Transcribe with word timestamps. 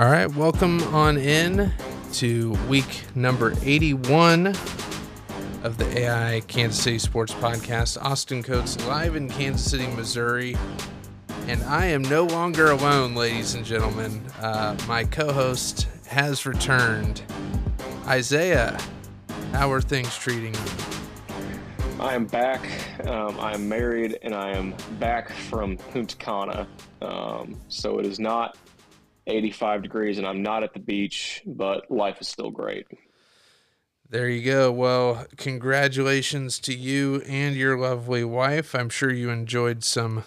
All 0.00 0.10
right, 0.10 0.34
welcome 0.34 0.82
on 0.94 1.18
in 1.18 1.70
to 2.14 2.52
week 2.70 3.02
number 3.14 3.52
81 3.62 4.46
of 5.62 5.76
the 5.76 5.86
AI 5.94 6.40
Kansas 6.48 6.82
City 6.82 6.98
Sports 6.98 7.34
Podcast. 7.34 8.02
Austin 8.02 8.42
Coates 8.42 8.82
live 8.86 9.14
in 9.14 9.28
Kansas 9.28 9.70
City, 9.70 9.86
Missouri. 9.88 10.56
And 11.48 11.62
I 11.64 11.84
am 11.84 12.00
no 12.00 12.24
longer 12.24 12.70
alone, 12.70 13.14
ladies 13.14 13.52
and 13.52 13.62
gentlemen. 13.62 14.24
Uh, 14.40 14.74
my 14.88 15.04
co 15.04 15.34
host 15.34 15.86
has 16.06 16.46
returned. 16.46 17.20
Isaiah, 18.06 18.80
how 19.52 19.70
are 19.70 19.82
things 19.82 20.16
treating 20.16 20.54
you? 20.54 20.60
I 22.00 22.14
am 22.14 22.24
back. 22.24 22.66
Um, 23.06 23.38
I 23.38 23.52
am 23.52 23.68
married 23.68 24.18
and 24.22 24.34
I 24.34 24.52
am 24.52 24.74
back 24.98 25.30
from 25.30 25.76
Punta 25.76 26.16
Cana. 26.16 26.66
Um, 27.02 27.60
so 27.68 27.98
it 27.98 28.06
is 28.06 28.18
not 28.18 28.56
85 29.26 29.82
degrees 29.82 30.18
and 30.18 30.26
I'm 30.26 30.42
not 30.42 30.62
at 30.62 30.72
the 30.72 30.80
beach, 30.80 31.42
but 31.46 31.90
life 31.90 32.20
is 32.20 32.28
still 32.28 32.50
great. 32.50 32.86
There 34.08 34.28
you 34.28 34.44
go. 34.44 34.72
Well, 34.72 35.26
congratulations 35.36 36.58
to 36.60 36.74
you 36.74 37.22
and 37.28 37.54
your 37.54 37.78
lovely 37.78 38.24
wife. 38.24 38.74
I'm 38.74 38.88
sure 38.88 39.12
you 39.12 39.30
enjoyed 39.30 39.84
some 39.84 40.24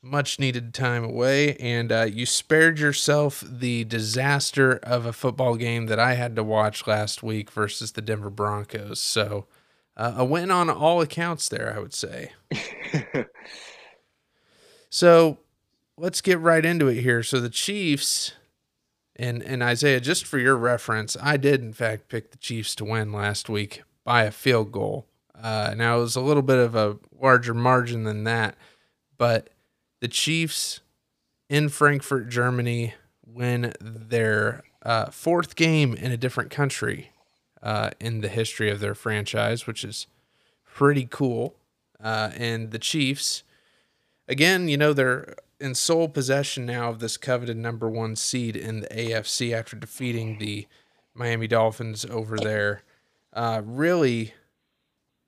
much 0.00 0.38
needed 0.38 0.72
time 0.72 1.04
away 1.04 1.56
and 1.56 1.90
uh, 1.92 2.04
you 2.04 2.24
spared 2.24 2.78
yourself 2.78 3.44
the 3.46 3.84
disaster 3.84 4.78
of 4.82 5.04
a 5.04 5.12
football 5.12 5.56
game 5.56 5.86
that 5.86 5.98
I 5.98 6.14
had 6.14 6.36
to 6.36 6.44
watch 6.44 6.86
last 6.86 7.22
week 7.22 7.50
versus 7.50 7.92
the 7.92 8.02
Denver 8.02 8.30
Broncos. 8.30 9.00
So, 9.00 9.46
uh, 9.96 10.14
a 10.16 10.24
win 10.24 10.50
on 10.50 10.70
all 10.70 11.00
accounts 11.00 11.48
there, 11.48 11.74
I 11.74 11.78
would 11.78 11.94
say. 11.94 12.32
so, 14.90 15.38
let's 15.98 16.20
get 16.20 16.38
right 16.38 16.64
into 16.64 16.88
it 16.88 17.00
here. 17.00 17.22
So, 17.22 17.40
the 17.40 17.50
Chiefs 17.50 18.32
and 19.16 19.42
and 19.42 19.62
Isaiah, 19.62 20.00
just 20.00 20.26
for 20.26 20.38
your 20.38 20.56
reference, 20.56 21.16
I 21.20 21.36
did 21.36 21.60
in 21.62 21.72
fact 21.72 22.08
pick 22.08 22.30
the 22.30 22.38
Chiefs 22.38 22.74
to 22.76 22.84
win 22.84 23.12
last 23.12 23.48
week 23.48 23.82
by 24.04 24.24
a 24.24 24.30
field 24.30 24.72
goal. 24.72 25.06
Uh, 25.34 25.74
now 25.76 25.98
it 25.98 26.02
was 26.02 26.16
a 26.16 26.20
little 26.20 26.42
bit 26.42 26.58
of 26.58 26.74
a 26.74 26.98
larger 27.20 27.54
margin 27.54 28.04
than 28.04 28.24
that, 28.24 28.56
but 29.18 29.50
the 30.00 30.08
Chiefs 30.08 30.80
in 31.48 31.68
Frankfurt, 31.68 32.28
Germany, 32.28 32.94
win 33.26 33.72
their 33.80 34.62
uh, 34.82 35.06
fourth 35.06 35.56
game 35.56 35.94
in 35.94 36.12
a 36.12 36.16
different 36.16 36.50
country 36.50 37.10
uh, 37.62 37.90
in 38.00 38.20
the 38.20 38.28
history 38.28 38.70
of 38.70 38.80
their 38.80 38.94
franchise, 38.94 39.66
which 39.66 39.84
is 39.84 40.06
pretty 40.64 41.06
cool. 41.10 41.56
Uh, 42.02 42.30
and 42.36 42.70
the 42.70 42.78
Chiefs, 42.78 43.42
again, 44.28 44.68
you 44.68 44.76
know, 44.76 44.92
they're 44.92 45.34
in 45.60 45.74
sole 45.74 46.08
possession 46.08 46.66
now 46.66 46.90
of 46.90 46.98
this 46.98 47.16
coveted 47.16 47.56
number 47.56 47.88
one 47.88 48.16
seed 48.16 48.56
in 48.56 48.80
the 48.80 48.88
AFC 48.88 49.52
after 49.52 49.76
defeating 49.76 50.38
the 50.38 50.66
Miami 51.14 51.46
Dolphins 51.46 52.04
over 52.04 52.36
there. 52.36 52.82
Uh, 53.32 53.62
really, 53.64 54.34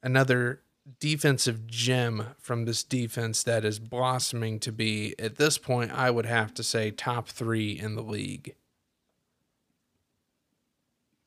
another 0.02 0.62
defensive 1.00 1.66
gem 1.66 2.28
from 2.38 2.64
this 2.64 2.82
defense 2.82 3.42
that 3.42 3.64
is 3.64 3.78
blossoming 3.78 4.58
to 4.60 4.72
be, 4.72 5.14
at 5.18 5.36
this 5.36 5.58
point, 5.58 5.92
I 5.92 6.10
would 6.10 6.26
have 6.26 6.54
to 6.54 6.62
say 6.62 6.90
top 6.90 7.28
three 7.28 7.78
in 7.78 7.94
the 7.94 8.02
league. 8.02 8.54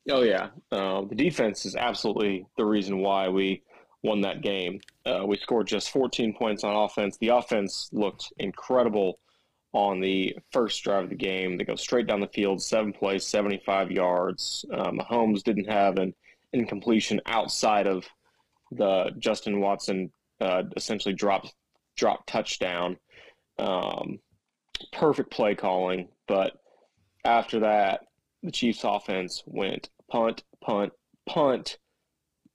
Oh, 0.10 0.24
yeah. 0.24 0.50
Uh, 0.72 1.02
the 1.02 1.16
defense 1.16 1.66
is 1.66 1.76
absolutely 1.76 2.48
the 2.58 2.66
reason 2.66 3.00
why 3.00 3.30
we 3.30 3.62
won 4.04 4.22
that 4.22 4.42
game. 4.42 4.82
Uh, 5.06 5.26
we 5.26 5.38
scored 5.38 5.68
just 5.68 5.92
14 5.92 6.34
points 6.34 6.64
on 6.64 6.76
offense. 6.76 7.18
The 7.18 7.30
offense 7.30 7.90
looked 7.92 8.32
incredible 8.38 9.20
on 9.74 10.00
the 10.00 10.38
first 10.52 10.84
drive 10.84 11.06
of 11.06 11.10
the 11.10 11.16
game. 11.16 11.58
They 11.58 11.64
go 11.64 11.76
straight 11.76 12.08
down 12.08 12.20
the 12.20 12.28
field, 12.28 12.62
seven 12.62 12.92
plays, 12.92 13.26
75 13.26 13.92
yards. 13.92 14.66
Um, 14.74 15.00
Mahomes 15.00 15.44
didn't 15.44 15.70
have 15.70 15.98
an 15.98 16.14
incompletion 16.54 17.22
outside 17.26 17.88
of 17.88 18.06
the 18.72 19.12
Justin 19.20 19.62
Watson 19.62 20.12
uh, 20.40 20.64
essentially 20.76 21.14
dropped 21.14 21.54
drop 21.96 22.26
touchdown. 22.26 22.98
Um, 23.60 24.20
perfect 24.92 25.32
play 25.32 25.56
calling, 25.56 26.08
but 26.28 26.54
after 27.24 27.60
that, 27.60 28.02
the 28.42 28.52
Chiefs' 28.52 28.84
offense 28.84 29.44
went 29.46 29.90
punt, 30.10 30.44
punt, 30.62 30.92
punt, 31.28 31.78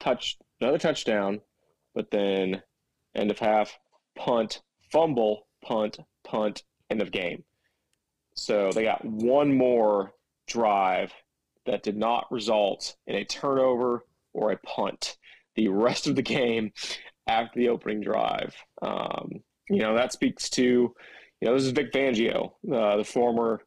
touch 0.00 0.36
another 0.60 0.78
touchdown, 0.78 1.40
but 1.94 2.10
then 2.10 2.62
end 3.14 3.30
of 3.30 3.38
half, 3.38 3.78
punt, 4.16 4.62
fumble, 4.90 5.46
punt, 5.64 5.98
punt, 6.24 6.62
end 6.90 7.02
of 7.02 7.10
game. 7.10 7.44
So 8.34 8.70
they 8.72 8.84
got 8.84 9.04
one 9.04 9.56
more 9.56 10.12
drive 10.46 11.12
that 11.64 11.82
did 11.82 11.96
not 11.96 12.30
result 12.30 12.96
in 13.06 13.16
a 13.16 13.24
turnover 13.24 14.04
or 14.32 14.52
a 14.52 14.58
punt. 14.58 15.16
The 15.56 15.68
rest 15.68 16.06
of 16.06 16.16
the 16.16 16.22
game 16.22 16.72
after 17.26 17.58
the 17.58 17.68
opening 17.68 18.00
drive. 18.00 18.54
Um, 18.82 19.40
you 19.68 19.78
know, 19.78 19.96
that 19.96 20.12
speaks 20.12 20.48
to, 20.50 20.62
you 20.62 20.94
know, 21.42 21.54
this 21.54 21.64
is 21.64 21.72
Vic 21.72 21.92
Fangio, 21.92 22.52
uh, 22.72 22.96
the 22.96 23.04
former 23.04 23.62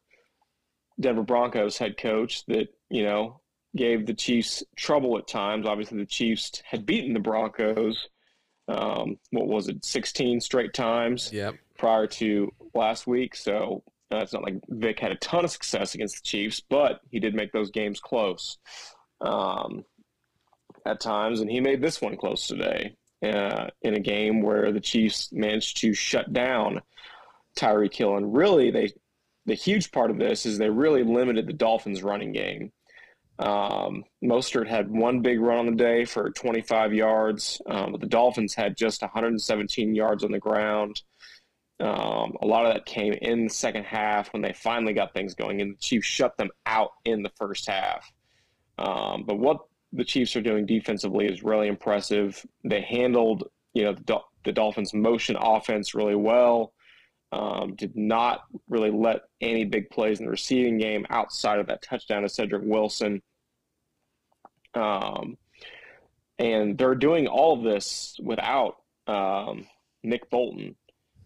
Denver 0.98 1.22
Broncos 1.22 1.78
head 1.78 1.96
coach 1.98 2.44
that, 2.46 2.68
you 2.88 3.02
know, 3.02 3.39
gave 3.76 4.06
the 4.06 4.14
Chiefs 4.14 4.62
trouble 4.76 5.16
at 5.18 5.28
times. 5.28 5.66
Obviously, 5.66 5.98
the 5.98 6.06
Chiefs 6.06 6.62
had 6.64 6.86
beaten 6.86 7.14
the 7.14 7.20
Broncos. 7.20 8.08
Um, 8.68 9.18
what 9.30 9.48
was 9.48 9.68
it, 9.68 9.84
16 9.84 10.40
straight 10.40 10.72
times 10.72 11.30
yep. 11.32 11.56
prior 11.76 12.06
to 12.06 12.52
last 12.72 13.06
week. 13.06 13.34
So 13.34 13.82
uh, 14.12 14.18
it's 14.18 14.32
not 14.32 14.44
like 14.44 14.60
Vic 14.68 15.00
had 15.00 15.12
a 15.12 15.16
ton 15.16 15.44
of 15.44 15.50
success 15.50 15.94
against 15.94 16.16
the 16.16 16.28
Chiefs, 16.28 16.60
but 16.60 17.00
he 17.10 17.18
did 17.18 17.34
make 17.34 17.52
those 17.52 17.70
games 17.70 17.98
close 17.98 18.58
um, 19.20 19.84
at 20.86 21.00
times, 21.00 21.40
and 21.40 21.50
he 21.50 21.60
made 21.60 21.82
this 21.82 22.00
one 22.00 22.16
close 22.16 22.46
today 22.46 22.94
uh, 23.24 23.68
in 23.82 23.94
a 23.94 24.00
game 24.00 24.42
where 24.42 24.72
the 24.72 24.80
Chiefs 24.80 25.30
managed 25.32 25.78
to 25.78 25.92
shut 25.92 26.32
down 26.32 26.80
Tyreek 27.56 27.94
Hill. 27.94 28.16
And 28.16 28.34
really, 28.34 28.70
they 28.70 28.92
the 29.46 29.54
huge 29.54 29.90
part 29.90 30.10
of 30.10 30.18
this 30.18 30.46
is 30.46 30.58
they 30.58 30.70
really 30.70 31.02
limited 31.02 31.46
the 31.46 31.52
Dolphins' 31.52 32.02
running 32.02 32.32
game. 32.32 32.72
Um, 33.40 34.04
Mostert 34.22 34.68
had 34.68 34.90
one 34.90 35.20
big 35.22 35.40
run 35.40 35.58
on 35.58 35.66
the 35.66 35.72
day 35.72 36.04
for 36.04 36.30
25 36.30 36.92
yards, 36.92 37.60
um, 37.66 37.92
but 37.92 38.00
the 38.02 38.06
Dolphins 38.06 38.54
had 38.54 38.76
just 38.76 39.00
117 39.00 39.94
yards 39.94 40.24
on 40.24 40.30
the 40.30 40.38
ground. 40.38 41.02
Um, 41.80 42.36
a 42.42 42.46
lot 42.46 42.66
of 42.66 42.74
that 42.74 42.84
came 42.84 43.14
in 43.14 43.44
the 43.44 43.50
second 43.50 43.84
half 43.84 44.30
when 44.34 44.42
they 44.42 44.52
finally 44.52 44.92
got 44.92 45.14
things 45.14 45.34
going, 45.34 45.62
and 45.62 45.72
the 45.72 45.78
Chiefs 45.78 46.06
shut 46.06 46.36
them 46.36 46.50
out 46.66 46.90
in 47.06 47.22
the 47.22 47.32
first 47.36 47.66
half. 47.66 48.12
Um, 48.76 49.24
but 49.26 49.38
what 49.38 49.60
the 49.94 50.04
Chiefs 50.04 50.36
are 50.36 50.42
doing 50.42 50.66
defensively 50.66 51.24
is 51.24 51.42
really 51.42 51.68
impressive. 51.68 52.44
They 52.62 52.82
handled, 52.82 53.44
you 53.72 53.84
know, 53.84 53.96
the, 54.04 54.18
the 54.44 54.52
Dolphins' 54.52 54.92
motion 54.92 55.36
offense 55.40 55.94
really 55.94 56.14
well. 56.14 56.74
Um, 57.32 57.76
did 57.76 57.96
not 57.96 58.40
really 58.68 58.90
let 58.90 59.20
any 59.40 59.64
big 59.64 59.88
plays 59.88 60.18
in 60.18 60.26
the 60.26 60.32
receiving 60.32 60.78
game 60.78 61.06
outside 61.10 61.60
of 61.60 61.68
that 61.68 61.80
touchdown 61.80 62.22
to 62.22 62.28
Cedrick 62.28 62.64
Wilson. 62.64 63.22
Um, 64.74 65.36
and 66.38 66.78
they're 66.78 66.94
doing 66.94 67.26
all 67.26 67.58
of 67.58 67.64
this 67.64 68.16
without 68.22 68.76
um, 69.06 69.66
Nick 70.02 70.30
Bolton, 70.30 70.76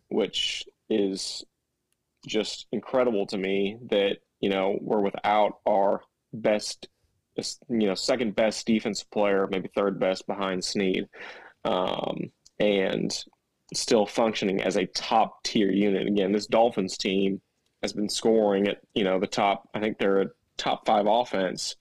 which 0.08 0.64
is 0.90 1.44
just 2.26 2.66
incredible 2.72 3.26
to 3.26 3.38
me 3.38 3.78
that, 3.90 4.18
you 4.40 4.48
know, 4.48 4.78
we're 4.80 5.00
without 5.00 5.58
our 5.66 6.00
best, 6.32 6.88
you 7.36 7.86
know, 7.86 7.94
second 7.94 8.34
best 8.34 8.66
defensive 8.66 9.10
player, 9.10 9.46
maybe 9.50 9.68
third 9.74 10.00
best 10.00 10.26
behind 10.26 10.64
Sneed, 10.64 11.06
um, 11.64 12.32
and 12.58 13.24
still 13.72 14.06
functioning 14.06 14.62
as 14.62 14.76
a 14.76 14.86
top 14.86 15.42
tier 15.44 15.70
unit. 15.70 16.06
Again, 16.06 16.32
this 16.32 16.46
Dolphins 16.46 16.96
team 16.96 17.40
has 17.82 17.92
been 17.92 18.08
scoring 18.08 18.68
at, 18.68 18.78
you 18.94 19.04
know, 19.04 19.20
the 19.20 19.26
top, 19.26 19.68
I 19.74 19.80
think 19.80 19.98
they're 19.98 20.22
a 20.22 20.30
top 20.56 20.86
five 20.86 21.06
offense 21.06 21.76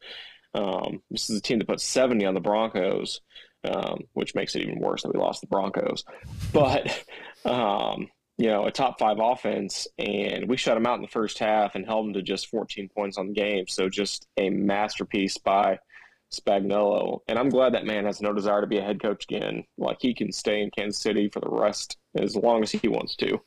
um, 0.53 1.01
this 1.09 1.29
is 1.29 1.37
a 1.37 1.41
team 1.41 1.59
that 1.59 1.67
put 1.67 1.81
70 1.81 2.25
on 2.25 2.33
the 2.33 2.39
Broncos, 2.39 3.21
um, 3.63 4.01
which 4.13 4.35
makes 4.35 4.55
it 4.55 4.61
even 4.61 4.79
worse 4.79 5.03
that 5.03 5.13
we 5.13 5.19
lost 5.19 5.41
the 5.41 5.47
Broncos. 5.47 6.03
But, 6.51 7.03
um, 7.45 8.09
you 8.37 8.47
know, 8.47 8.65
a 8.65 8.71
top 8.71 8.99
five 8.99 9.17
offense, 9.19 9.87
and 9.97 10.47
we 10.47 10.57
shut 10.57 10.75
them 10.75 10.85
out 10.85 10.95
in 10.95 11.01
the 11.01 11.07
first 11.07 11.39
half 11.39 11.75
and 11.75 11.85
held 11.85 12.07
them 12.07 12.13
to 12.13 12.21
just 12.21 12.47
14 12.47 12.89
points 12.89 13.17
on 13.17 13.27
the 13.27 13.33
game. 13.33 13.67
So 13.67 13.89
just 13.89 14.27
a 14.37 14.49
masterpiece 14.49 15.37
by 15.37 15.79
Spagnuolo. 16.33 17.19
And 17.27 17.37
I'm 17.37 17.49
glad 17.49 17.73
that 17.73 17.85
man 17.85 18.05
has 18.05 18.21
no 18.21 18.33
desire 18.33 18.61
to 18.61 18.67
be 18.67 18.77
a 18.77 18.83
head 18.83 19.01
coach 19.01 19.25
again. 19.25 19.63
Like 19.77 19.97
he 20.01 20.13
can 20.13 20.31
stay 20.31 20.61
in 20.61 20.71
Kansas 20.71 21.01
City 21.01 21.29
for 21.29 21.39
the 21.39 21.49
rest 21.49 21.97
as 22.15 22.35
long 22.35 22.63
as 22.63 22.71
he 22.71 22.87
wants 22.87 23.15
to. 23.17 23.39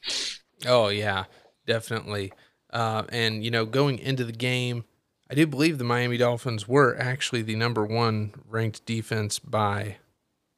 Oh, 0.66 0.88
yeah, 0.88 1.24
definitely. 1.66 2.32
Uh, 2.70 3.04
and, 3.10 3.44
you 3.44 3.50
know, 3.50 3.64
going 3.64 3.98
into 3.98 4.24
the 4.24 4.32
game, 4.32 4.84
I 5.28 5.34
do 5.34 5.46
believe 5.46 5.78
the 5.78 5.84
Miami 5.84 6.16
Dolphins 6.18 6.68
were 6.68 6.96
actually 6.98 7.42
the 7.42 7.56
number 7.56 7.84
one 7.84 8.32
ranked 8.48 8.84
defense 8.86 9.38
by 9.38 9.96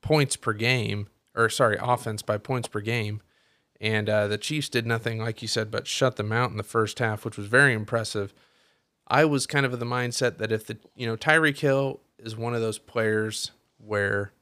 points 0.02 0.36
per 0.36 0.52
game, 0.52 1.08
or 1.34 1.48
sorry, 1.48 1.78
offense 1.80 2.22
by 2.22 2.36
points 2.38 2.68
per 2.68 2.80
game. 2.80 3.22
And 3.80 4.08
uh, 4.10 4.26
the 4.28 4.38
Chiefs 4.38 4.68
did 4.68 4.86
nothing, 4.86 5.20
like 5.20 5.40
you 5.40 5.48
said, 5.48 5.70
but 5.70 5.86
shut 5.86 6.16
them 6.16 6.32
out 6.32 6.50
in 6.50 6.56
the 6.56 6.62
first 6.62 6.98
half, 6.98 7.24
which 7.24 7.36
was 7.36 7.46
very 7.46 7.72
impressive. 7.72 8.34
I 9.06 9.24
was 9.24 9.46
kind 9.46 9.64
of 9.64 9.72
of 9.72 9.78
the 9.80 9.86
mindset 9.86 10.36
that 10.38 10.52
if 10.52 10.66
the 10.66 10.76
you 10.96 11.06
know 11.06 11.16
Tyreek 11.16 11.58
Hill 11.58 12.00
is 12.18 12.36
one 12.36 12.54
of 12.54 12.60
those 12.60 12.78
players 12.78 13.52
where 13.78 14.32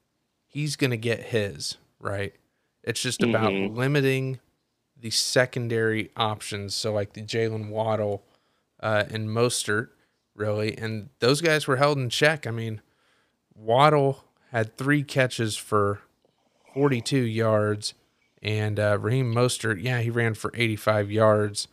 he's 0.46 0.74
going 0.74 0.90
to 0.90 0.96
get 0.96 1.24
his 1.24 1.76
right. 2.00 2.34
It's 2.82 3.00
just 3.02 3.22
about 3.22 3.52
Mhm. 3.52 3.76
limiting 3.76 4.40
the 4.98 5.10
secondary 5.10 6.10
options. 6.16 6.74
So 6.74 6.92
like 6.92 7.12
the 7.12 7.22
Jaylen 7.22 7.68
Waddle 7.68 8.24
uh, 8.80 9.04
and 9.10 9.28
Mostert, 9.28 9.88
really, 10.36 10.76
and 10.76 11.08
those 11.18 11.40
guys 11.40 11.66
were 11.66 11.76
held 11.76 11.98
in 11.98 12.10
check. 12.10 12.46
I 12.46 12.50
mean, 12.50 12.80
Waddle 13.54 14.24
had 14.52 14.76
three 14.76 15.02
catches 15.02 15.56
for 15.56 16.00
42 16.74 17.18
yards, 17.18 17.94
and 18.42 18.78
uh, 18.78 18.98
Raheem 19.00 19.34
Mostert, 19.34 19.82
yeah, 19.82 20.00
he 20.00 20.10
ran 20.10 20.34
for 20.34 20.52
85 20.54 21.10
yards 21.10 21.68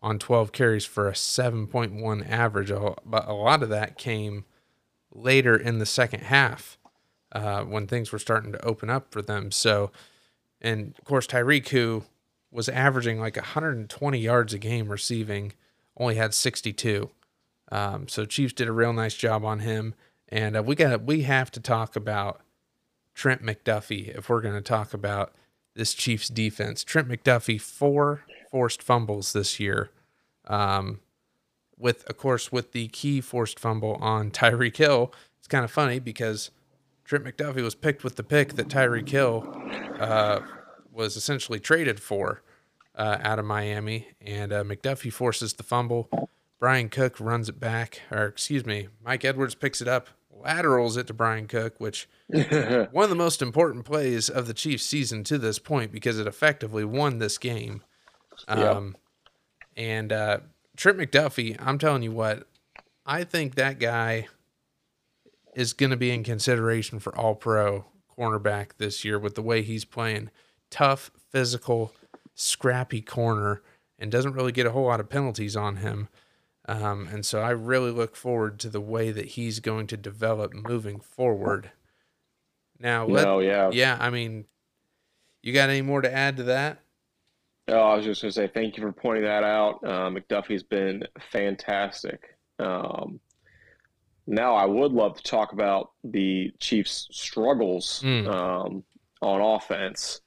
on 0.00 0.18
12 0.18 0.52
carries 0.52 0.84
for 0.84 1.08
a 1.08 1.12
7.1 1.12 2.28
average. 2.28 2.70
But 3.04 3.28
a 3.28 3.32
lot 3.32 3.62
of 3.62 3.68
that 3.70 3.98
came 3.98 4.44
later 5.12 5.56
in 5.56 5.78
the 5.78 5.86
second 5.86 6.20
half 6.20 6.78
uh, 7.32 7.62
when 7.62 7.86
things 7.86 8.12
were 8.12 8.18
starting 8.18 8.52
to 8.52 8.64
open 8.64 8.90
up 8.90 9.12
for 9.12 9.22
them. 9.22 9.50
So, 9.50 9.90
and 10.60 10.94
of 10.98 11.04
course, 11.04 11.26
Tyreek, 11.26 11.68
who 11.68 12.04
was 12.50 12.68
averaging 12.68 13.20
like 13.20 13.36
120 13.36 14.18
yards 14.18 14.54
a 14.54 14.58
game 14.58 14.88
receiving, 14.88 15.52
only 15.96 16.14
had 16.14 16.34
62. 16.34 17.10
Um, 17.70 18.08
so 18.08 18.24
Chiefs 18.24 18.52
did 18.52 18.68
a 18.68 18.72
real 18.72 18.92
nice 18.92 19.14
job 19.14 19.44
on 19.44 19.60
him, 19.60 19.94
and 20.28 20.56
uh, 20.56 20.62
we 20.62 20.74
got 20.74 21.02
we 21.04 21.22
have 21.22 21.50
to 21.52 21.60
talk 21.60 21.96
about 21.96 22.40
Trent 23.14 23.42
McDuffie 23.42 24.16
if 24.16 24.28
we're 24.28 24.40
going 24.40 24.54
to 24.54 24.60
talk 24.60 24.94
about 24.94 25.32
this 25.74 25.94
Chiefs 25.94 26.28
defense. 26.28 26.82
Trent 26.84 27.08
McDuffie 27.08 27.60
four 27.60 28.24
forced 28.50 28.82
fumbles 28.82 29.32
this 29.32 29.60
year, 29.60 29.90
um, 30.46 31.00
with 31.76 32.08
of 32.08 32.16
course 32.16 32.50
with 32.50 32.72
the 32.72 32.88
key 32.88 33.20
forced 33.20 33.60
fumble 33.60 33.96
on 33.96 34.30
Tyreek 34.32 34.76
Hill. 34.76 35.12
It's 35.38 35.48
kind 35.48 35.64
of 35.64 35.70
funny 35.70 35.98
because 35.98 36.50
Trent 37.04 37.24
McDuffie 37.24 37.62
was 37.62 37.74
picked 37.74 38.04
with 38.04 38.16
the 38.16 38.22
pick 38.22 38.54
that 38.54 38.68
Tyreek 38.68 39.08
Hill 39.08 39.46
uh, 39.98 40.40
was 40.92 41.16
essentially 41.16 41.60
traded 41.60 42.00
for 42.00 42.42
uh, 42.94 43.18
out 43.20 43.38
of 43.38 43.44
Miami, 43.44 44.08
and 44.20 44.52
uh, 44.52 44.64
McDuffie 44.64 45.12
forces 45.12 45.54
the 45.54 45.62
fumble. 45.62 46.08
Bryan 46.58 46.88
Cook 46.88 47.20
runs 47.20 47.48
it 47.48 47.60
back, 47.60 48.02
or 48.10 48.24
excuse 48.24 48.66
me, 48.66 48.88
Mike 49.04 49.24
Edwards 49.24 49.54
picks 49.54 49.80
it 49.80 49.88
up, 49.88 50.08
laterals 50.30 50.96
it 50.96 51.06
to 51.06 51.14
Bryan 51.14 51.46
Cook, 51.46 51.74
which 51.78 52.08
one 52.28 53.04
of 53.04 53.10
the 53.10 53.14
most 53.14 53.42
important 53.42 53.84
plays 53.84 54.28
of 54.28 54.46
the 54.46 54.54
Chiefs 54.54 54.84
season 54.84 55.24
to 55.24 55.38
this 55.38 55.58
point 55.58 55.92
because 55.92 56.18
it 56.18 56.26
effectively 56.26 56.84
won 56.84 57.18
this 57.18 57.38
game. 57.38 57.82
Um, 58.48 58.96
And 59.76 60.12
uh, 60.12 60.38
Trent 60.76 60.98
McDuffie, 60.98 61.56
I'm 61.60 61.78
telling 61.78 62.02
you 62.02 62.12
what, 62.12 62.48
I 63.06 63.24
think 63.24 63.54
that 63.54 63.78
guy 63.78 64.26
is 65.54 65.72
going 65.72 65.90
to 65.90 65.96
be 65.96 66.10
in 66.10 66.24
consideration 66.24 66.98
for 66.98 67.16
all 67.16 67.34
pro 67.34 67.84
cornerback 68.18 68.70
this 68.78 69.04
year 69.04 69.18
with 69.18 69.34
the 69.36 69.42
way 69.42 69.62
he's 69.62 69.84
playing. 69.84 70.30
Tough, 70.70 71.10
physical, 71.30 71.92
scrappy 72.34 73.00
corner 73.00 73.62
and 73.98 74.10
doesn't 74.10 74.34
really 74.34 74.52
get 74.52 74.66
a 74.66 74.72
whole 74.72 74.86
lot 74.86 75.00
of 75.00 75.08
penalties 75.08 75.56
on 75.56 75.76
him. 75.76 76.08
Um, 76.68 77.08
and 77.10 77.24
so 77.24 77.40
I 77.40 77.50
really 77.50 77.90
look 77.90 78.14
forward 78.14 78.60
to 78.60 78.68
the 78.68 78.80
way 78.80 79.10
that 79.10 79.24
he's 79.24 79.58
going 79.58 79.86
to 79.88 79.96
develop 79.96 80.52
moving 80.52 81.00
forward. 81.00 81.70
Now, 82.78 83.06
let, 83.06 83.24
no, 83.24 83.40
yeah. 83.40 83.70
yeah, 83.72 83.96
I 83.98 84.10
mean, 84.10 84.44
you 85.42 85.52
got 85.54 85.70
any 85.70 85.82
more 85.82 86.02
to 86.02 86.12
add 86.14 86.36
to 86.36 86.42
that? 86.44 86.78
Oh, 87.68 87.80
I 87.80 87.96
was 87.96 88.04
just 88.04 88.22
going 88.22 88.30
to 88.30 88.34
say 88.34 88.48
thank 88.48 88.76
you 88.76 88.82
for 88.82 88.92
pointing 88.92 89.24
that 89.24 89.44
out. 89.44 89.80
Uh, 89.82 90.10
McDuffie's 90.10 90.62
been 90.62 91.04
fantastic. 91.32 92.36
Um, 92.58 93.18
now, 94.26 94.54
I 94.54 94.66
would 94.66 94.92
love 94.92 95.16
to 95.16 95.22
talk 95.22 95.52
about 95.52 95.92
the 96.04 96.52
Chiefs' 96.60 97.08
struggles 97.10 98.02
Mm. 98.04 98.28
um, 98.28 98.84
on 99.22 99.40
offense. 99.40 100.20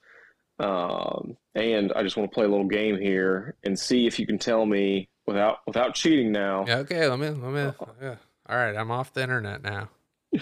Um, 0.60 1.38
and 1.56 1.92
I 1.94 2.04
just 2.04 2.18
want 2.18 2.32
to 2.32 2.34
play 2.34 2.46
a 2.46 2.50
little 2.50 2.68
game 2.68 2.98
here 3.00 3.56
and 3.64 3.78
see 3.78 4.08
if 4.08 4.20
you 4.20 4.26
can 4.26 4.38
tell 4.40 4.66
me 4.66 5.08
without 5.32 5.60
without 5.66 5.96
cheating 5.96 6.32
now. 6.32 6.66
Yeah, 6.68 6.78
okay, 6.80 7.08
let 7.08 7.20
me 7.20 7.30
let 7.30 7.52
me. 7.52 7.72
Yeah. 8.02 8.16
All 8.50 8.58
right, 8.58 8.76
I'm 8.76 8.92
off 8.92 9.14
the 9.14 9.24
internet 9.24 9.62
now. 9.64 9.90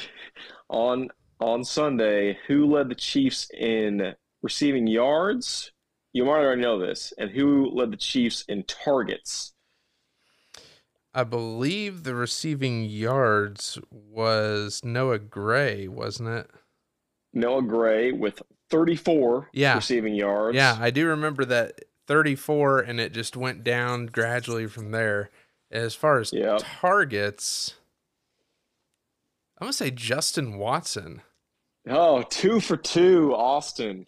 on 0.69 1.09
on 1.39 1.63
Sunday, 1.63 2.37
who 2.47 2.65
led 2.65 2.89
the 2.89 2.95
Chiefs 2.95 3.49
in 3.57 4.13
receiving 4.41 4.87
yards? 4.87 5.71
You 6.11 6.25
might 6.25 6.39
already 6.39 6.61
know 6.61 6.79
this, 6.79 7.13
and 7.17 7.29
who 7.29 7.69
led 7.69 7.91
the 7.91 7.97
Chiefs 7.97 8.43
in 8.47 8.63
targets? 8.63 9.53
I 11.13 11.23
believe 11.23 12.03
the 12.03 12.15
receiving 12.15 12.83
yards 12.83 13.77
was 13.91 14.81
Noah 14.83 15.19
Gray, 15.19 15.87
wasn't 15.87 16.29
it? 16.29 16.49
Noah 17.33 17.63
Gray 17.63 18.11
with 18.11 18.41
34 18.69 19.49
Yeah. 19.53 19.75
receiving 19.75 20.13
yards. 20.15 20.55
Yeah, 20.55 20.77
I 20.79 20.91
do 20.91 21.07
remember 21.07 21.45
that 21.45 21.79
34, 22.09 22.79
and 22.79 22.99
it 22.99 23.13
just 23.13 23.37
went 23.37 23.63
down 23.63 24.07
gradually 24.07 24.65
from 24.65 24.89
there. 24.89 25.29
As 25.71 25.93
far 25.93 26.17
as 26.19 26.33
Yep. 26.33 26.61
targets, 26.81 27.75
I'm 29.59 29.65
gonna 29.65 29.73
say 29.73 29.91
Justin 29.91 30.57
Watson. 30.57 31.21
Oh, 31.87 32.23
two 32.23 32.59
for 32.59 32.77
two, 32.77 33.35
Austin. 33.35 34.07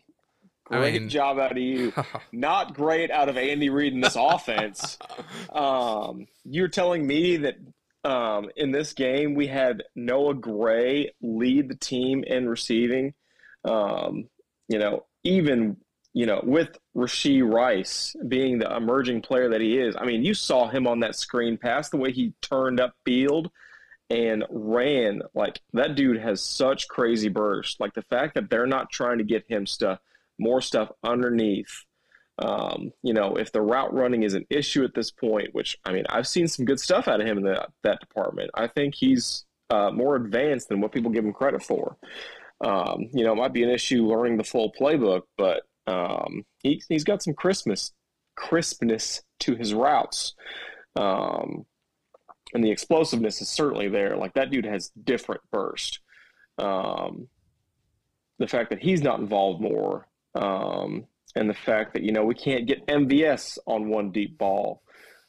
I 0.71 0.77
Great 0.79 0.93
mean- 0.93 1.09
job 1.09 1.37
out 1.37 1.51
of 1.51 1.57
you. 1.59 1.93
Not 2.31 2.73
great 2.73 3.11
out 3.11 3.29
of 3.29 3.37
Andy 3.37 3.69
Reid 3.69 3.93
in 3.93 4.01
this 4.01 4.17
offense. 4.19 4.97
Um, 5.53 6.27
you're 6.45 6.69
telling 6.69 7.05
me 7.05 7.37
that 7.37 7.57
um, 8.05 8.49
in 8.55 8.71
this 8.71 8.93
game 8.93 9.35
we 9.35 9.45
had 9.47 9.83
Noah 9.95 10.33
Gray 10.33 11.11
lead 11.21 11.67
the 11.69 11.75
team 11.75 12.23
in 12.23 12.47
receiving. 12.49 13.13
Um, 13.65 14.29
you 14.69 14.79
know, 14.79 15.05
even 15.23 15.75
you 16.13 16.25
know 16.25 16.41
with 16.43 16.77
Rashee 16.95 17.47
Rice 17.47 18.15
being 18.27 18.59
the 18.59 18.75
emerging 18.75 19.21
player 19.21 19.49
that 19.49 19.61
he 19.61 19.77
is. 19.77 19.95
I 19.95 20.05
mean, 20.05 20.23
you 20.23 20.33
saw 20.33 20.67
him 20.67 20.87
on 20.87 20.99
that 21.01 21.15
screen 21.15 21.57
pass 21.57 21.89
the 21.89 21.97
way 21.97 22.11
he 22.11 22.33
turned 22.41 22.79
up 22.79 22.95
field 23.05 23.51
and 24.09 24.43
ran 24.49 25.21
like 25.33 25.61
that 25.73 25.95
dude 25.95 26.19
has 26.19 26.41
such 26.41 26.87
crazy 26.89 27.29
burst. 27.29 27.79
Like 27.79 27.93
the 27.93 28.01
fact 28.01 28.35
that 28.35 28.49
they're 28.49 28.67
not 28.67 28.89
trying 28.91 29.19
to 29.19 29.23
get 29.23 29.45
him 29.47 29.65
stuff 29.65 29.99
more 30.37 30.61
stuff 30.61 30.91
underneath. 31.03 31.85
Um, 32.39 32.91
you 33.03 33.13
know, 33.13 33.35
if 33.35 33.51
the 33.51 33.61
route 33.61 33.93
running 33.93 34.23
is 34.23 34.33
an 34.33 34.45
issue 34.49 34.83
at 34.83 34.95
this 34.95 35.11
point, 35.11 35.53
which 35.53 35.77
I 35.85 35.93
mean, 35.93 36.05
I've 36.09 36.27
seen 36.27 36.47
some 36.47 36.65
good 36.65 36.79
stuff 36.79 37.07
out 37.07 37.21
of 37.21 37.27
him 37.27 37.37
in 37.37 37.43
that 37.45 37.69
that 37.83 37.99
department. 38.01 38.51
I 38.53 38.67
think 38.67 38.95
he's 38.95 39.45
uh, 39.69 39.91
more 39.91 40.17
advanced 40.17 40.67
than 40.67 40.81
what 40.81 40.91
people 40.91 41.11
give 41.11 41.23
him 41.23 41.33
credit 41.33 41.63
for. 41.63 41.95
Um, 42.59 43.09
you 43.13 43.23
know, 43.23 43.31
it 43.31 43.37
might 43.37 43.53
be 43.53 43.63
an 43.63 43.69
issue 43.69 44.05
learning 44.05 44.37
the 44.37 44.43
full 44.43 44.71
playbook, 44.79 45.21
but 45.37 45.63
um, 45.91 46.45
he, 46.63 46.81
he's 46.87 47.03
got 47.03 47.23
some 47.23 47.33
crispness 47.33 47.91
crispness 48.35 49.21
to 49.41 49.55
his 49.55 49.73
routes. 49.73 50.33
Um, 50.95 51.65
and 52.53 52.63
the 52.63 52.71
explosiveness 52.71 53.41
is 53.41 53.49
certainly 53.49 53.87
there. 53.87 54.17
Like 54.17 54.33
that 54.33 54.51
dude 54.51 54.65
has 54.65 54.91
different 55.03 55.41
burst. 55.51 55.99
Um, 56.57 57.27
the 58.39 58.47
fact 58.47 58.71
that 58.71 58.81
he's 58.81 59.01
not 59.01 59.19
involved 59.19 59.61
more, 59.61 60.07
um, 60.35 61.05
and 61.35 61.49
the 61.49 61.53
fact 61.53 61.93
that 61.93 62.03
you 62.03 62.11
know 62.11 62.25
we 62.25 62.35
can't 62.35 62.65
get 62.65 62.85
MVS 62.87 63.57
on 63.65 63.89
one 63.89 64.11
deep 64.11 64.37
ball, 64.37 64.81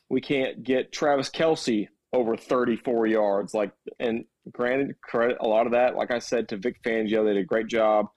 we 0.09 0.21
can't 0.21 0.65
get 0.65 0.93
Travis 0.93 1.31
Kelce 1.31 1.89
over 2.13 2.37
34 2.37 3.07
yards. 3.07 3.55
Like, 3.55 3.73
and 4.01 4.25
granted, 4.51 4.97
credit 5.01 5.37
a 5.41 5.47
lot 5.47 5.67
of 5.67 5.73
that, 5.73 5.95
like 5.95 6.11
I 6.11 6.19
said 6.19 6.49
to 6.49 6.57
Vic 6.57 6.83
Fangio, 6.83 7.25
they 7.25 7.35
did 7.35 7.43
a 7.43 7.45
great 7.45 7.69
job 7.69 8.09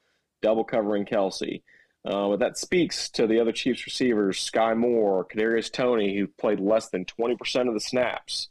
double 0.42 0.64
covering 0.64 1.06
Kelce. 1.06 1.62
Uh, 2.06 2.30
but 2.30 2.40
that 2.40 2.58
speaks 2.58 3.10
to 3.10 3.26
the 3.26 3.40
other 3.40 3.52
Chiefs 3.52 3.86
receivers, 3.86 4.38
Skyy 4.38 4.78
Moore, 4.78 5.26
Kadarius 5.26 5.72
Toney, 5.72 6.18
who 6.18 6.28
played 6.28 6.60
less 6.60 6.90
than 6.90 7.06
20% 7.06 7.68
of 7.68 7.74
the 7.74 7.80
snaps, 7.80 8.50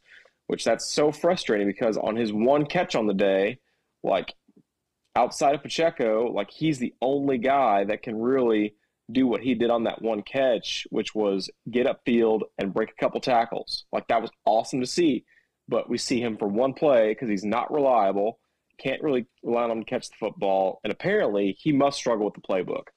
which 0.49 0.64
that's 0.64 0.90
so 0.90 1.12
frustrating 1.12 1.68
because 1.68 1.96
on 1.96 2.16
his 2.16 2.32
one 2.32 2.66
catch 2.66 2.96
on 2.96 3.06
the 3.06 3.14
day, 3.14 3.61
like 4.02 4.34
outside 5.14 5.54
of 5.54 5.62
Pacheco, 5.62 6.32
like 6.32 6.50
he's 6.50 6.78
the 6.78 6.94
only 7.00 7.38
guy 7.38 7.84
that 7.84 8.02
can 8.02 8.18
really 8.18 8.75
do 9.12 9.26
what 9.26 9.42
he 9.42 9.54
did 9.54 9.70
on 9.70 9.84
that 9.84 10.02
one 10.02 10.23
catch, 10.23 10.87
which 10.90 11.14
was 11.14 11.49
get 11.70 11.87
upfield 11.87 12.40
and 12.58 12.75
break 12.75 12.90
a 12.90 13.00
couple 13.00 13.20
tackles. 13.20 13.84
Like 13.92 14.08
that 14.08 14.23
was 14.23 14.30
awesome 14.44 14.80
to 14.80 14.87
see. 14.87 15.25
But 15.68 15.88
we 15.88 15.96
see 15.96 16.20
him 16.20 16.37
for 16.37 16.49
one 16.49 16.75
play 16.75 17.11
because 17.11 17.28
he's 17.28 17.44
not 17.44 17.73
reliable, 17.73 18.38
can't 18.78 19.02
really 19.02 19.26
rely 19.42 19.62
on 19.62 19.70
him 19.70 19.80
to 19.80 19.87
catch 19.87 20.08
the 20.08 20.16
football, 20.18 20.80
and 20.84 20.92
apparently 20.92 21.56
he 21.58 21.73
must 21.73 21.96
struggle 21.96 22.26
with 22.26 22.34
the 22.34 22.40
playbook. 22.40 22.88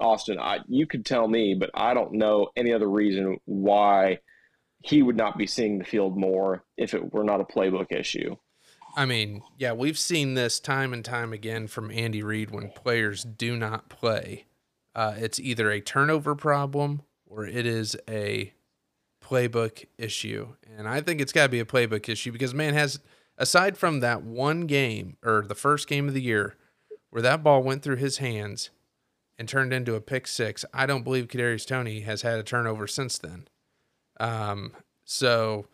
Austin, 0.00 0.38
I, 0.38 0.60
you 0.68 0.86
could 0.86 1.04
tell 1.04 1.26
me, 1.28 1.54
but 1.54 1.70
I 1.74 1.94
don't 1.94 2.12
know 2.12 2.48
any 2.56 2.72
other 2.72 2.88
reason 2.88 3.38
why 3.44 4.18
he 4.82 5.02
would 5.02 5.16
not 5.16 5.36
be 5.36 5.46
seeing 5.46 5.78
the 5.78 5.84
field 5.84 6.16
more 6.16 6.64
if 6.76 6.94
it 6.94 7.12
were 7.12 7.24
not 7.24 7.40
a 7.40 7.44
playbook 7.44 7.90
issue. 7.90 8.36
I 8.96 9.04
mean, 9.04 9.42
yeah, 9.58 9.72
we've 9.72 9.98
seen 9.98 10.34
this 10.34 10.60
time 10.60 10.92
and 10.92 11.04
time 11.04 11.32
again 11.32 11.66
from 11.68 11.90
Andy 11.90 12.22
Reid 12.22 12.50
when 12.50 12.70
players 12.70 13.24
do 13.24 13.56
not 13.56 13.88
play. 13.88 14.46
Uh, 14.94 15.14
it's 15.16 15.38
either 15.38 15.70
a 15.70 15.80
turnover 15.80 16.34
problem 16.34 17.02
or 17.26 17.46
it 17.46 17.66
is 17.66 17.96
a 18.08 18.52
playbook 19.22 19.84
issue. 19.98 20.48
And 20.76 20.88
I 20.88 21.00
think 21.00 21.20
it's 21.20 21.32
got 21.32 21.44
to 21.44 21.48
be 21.48 21.60
a 21.60 21.64
playbook 21.64 22.08
issue 22.08 22.32
because 22.32 22.54
man 22.54 22.74
has 22.74 23.00
aside 23.36 23.76
from 23.76 24.00
that 24.00 24.22
one 24.22 24.66
game 24.66 25.16
or 25.24 25.44
the 25.46 25.54
first 25.54 25.86
game 25.86 26.08
of 26.08 26.14
the 26.14 26.22
year 26.22 26.56
where 27.10 27.22
that 27.22 27.42
ball 27.42 27.62
went 27.62 27.82
through 27.82 27.96
his 27.96 28.18
hands 28.18 28.70
and 29.38 29.48
turned 29.48 29.72
into 29.72 29.94
a 29.94 30.00
pick 30.00 30.26
six, 30.26 30.64
I 30.74 30.86
don't 30.86 31.04
believe 31.04 31.28
Kadarius 31.28 31.66
Toney 31.66 32.00
has 32.00 32.22
had 32.22 32.38
a 32.38 32.42
turnover 32.42 32.86
since 32.86 33.18
then. 33.18 33.46
Um, 34.18 34.72
so 35.04 35.66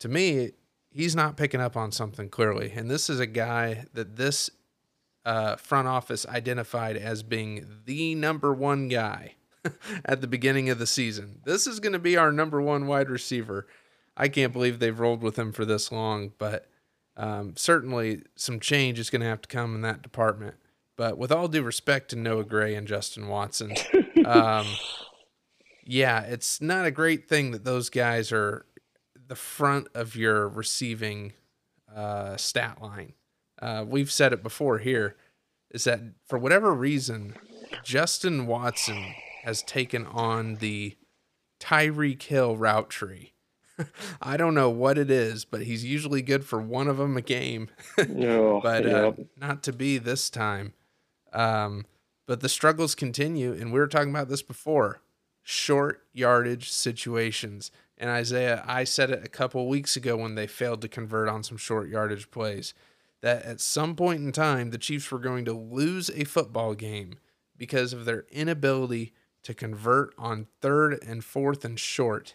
to 0.00 0.08
me, 0.08 0.52
he's 0.90 1.16
not 1.16 1.36
picking 1.36 1.60
up 1.60 1.76
on 1.76 1.92
something 1.92 2.28
clearly. 2.28 2.72
And 2.74 2.90
this 2.90 3.10
is 3.10 3.20
a 3.20 3.26
guy 3.26 3.86
that 3.94 4.16
this 4.16 4.50
uh, 5.24 5.56
front 5.56 5.88
office 5.88 6.24
identified 6.26 6.96
as 6.96 7.22
being 7.22 7.66
the 7.84 8.14
number 8.14 8.54
one 8.54 8.88
guy 8.88 9.34
at 10.04 10.20
the 10.20 10.28
beginning 10.28 10.70
of 10.70 10.78
the 10.78 10.86
season. 10.86 11.40
This 11.44 11.66
is 11.66 11.80
going 11.80 11.94
to 11.94 11.98
be 11.98 12.16
our 12.16 12.30
number 12.30 12.62
one 12.62 12.86
wide 12.86 13.10
receiver. 13.10 13.66
I 14.16 14.28
can't 14.28 14.52
believe 14.52 14.78
they've 14.78 14.98
rolled 14.98 15.22
with 15.22 15.38
him 15.38 15.52
for 15.52 15.64
this 15.64 15.90
long, 15.90 16.32
but 16.38 16.66
um, 17.16 17.54
certainly 17.56 18.22
some 18.36 18.60
change 18.60 18.98
is 18.98 19.10
going 19.10 19.20
to 19.20 19.26
have 19.26 19.42
to 19.42 19.48
come 19.48 19.74
in 19.74 19.80
that 19.82 20.02
department. 20.02 20.54
But 20.96 21.18
with 21.18 21.30
all 21.30 21.48
due 21.48 21.62
respect 21.62 22.10
to 22.10 22.16
Noah 22.16 22.44
Gray 22.44 22.74
and 22.74 22.86
Justin 22.86 23.28
Watson, 23.28 23.74
um, 24.24 24.66
yeah, 25.84 26.22
it's 26.22 26.60
not 26.60 26.86
a 26.86 26.90
great 26.90 27.28
thing 27.28 27.50
that 27.50 27.64
those 27.64 27.90
guys 27.90 28.32
are 28.32 28.66
the 29.28 29.36
front 29.36 29.88
of 29.94 30.16
your 30.16 30.48
receiving 30.48 31.32
uh, 31.94 32.36
stat 32.36 32.80
line. 32.80 33.12
Uh, 33.60 33.84
we've 33.86 34.10
said 34.10 34.32
it 34.32 34.42
before 34.42 34.78
here, 34.78 35.16
is 35.70 35.84
that 35.84 36.00
for 36.26 36.38
whatever 36.38 36.72
reason, 36.74 37.34
Justin 37.82 38.46
Watson 38.46 39.14
has 39.44 39.62
taken 39.62 40.06
on 40.06 40.56
the 40.56 40.96
Tyreek 41.60 42.22
Hill 42.22 42.56
route 42.56 42.90
tree. 42.90 43.32
I 44.22 44.36
don't 44.36 44.54
know 44.54 44.70
what 44.70 44.98
it 44.98 45.10
is, 45.10 45.44
but 45.44 45.62
he's 45.62 45.84
usually 45.84 46.22
good 46.22 46.44
for 46.44 46.60
one 46.60 46.88
of 46.88 46.96
them 46.96 47.16
a 47.16 47.22
game. 47.22 47.68
No, 48.08 48.60
but 48.62 48.86
uh, 48.86 49.12
not 49.36 49.62
to 49.64 49.72
be 49.72 49.98
this 49.98 50.30
time. 50.30 50.72
Um, 51.36 51.86
but 52.26 52.40
the 52.40 52.48
struggles 52.48 52.96
continue, 52.96 53.52
and 53.52 53.72
we 53.72 53.78
were 53.78 53.86
talking 53.86 54.10
about 54.10 54.28
this 54.28 54.42
before 54.42 55.00
short 55.42 56.02
yardage 56.12 56.70
situations. 56.70 57.70
And 57.96 58.10
Isaiah, 58.10 58.64
I 58.66 58.82
said 58.82 59.10
it 59.10 59.24
a 59.24 59.28
couple 59.28 59.68
weeks 59.68 59.94
ago 59.94 60.16
when 60.16 60.34
they 60.34 60.48
failed 60.48 60.80
to 60.82 60.88
convert 60.88 61.28
on 61.28 61.44
some 61.44 61.56
short 61.56 61.88
yardage 61.88 62.32
plays 62.32 62.74
that 63.22 63.44
at 63.44 63.60
some 63.60 63.94
point 63.94 64.22
in 64.22 64.32
time, 64.32 64.70
the 64.70 64.78
Chiefs 64.78 65.10
were 65.10 65.18
going 65.18 65.44
to 65.44 65.52
lose 65.52 66.10
a 66.10 66.24
football 66.24 66.74
game 66.74 67.14
because 67.56 67.92
of 67.92 68.04
their 68.04 68.24
inability 68.30 69.12
to 69.44 69.54
convert 69.54 70.14
on 70.18 70.48
third 70.60 71.00
and 71.06 71.24
fourth 71.24 71.64
and 71.64 71.78
short, 71.78 72.34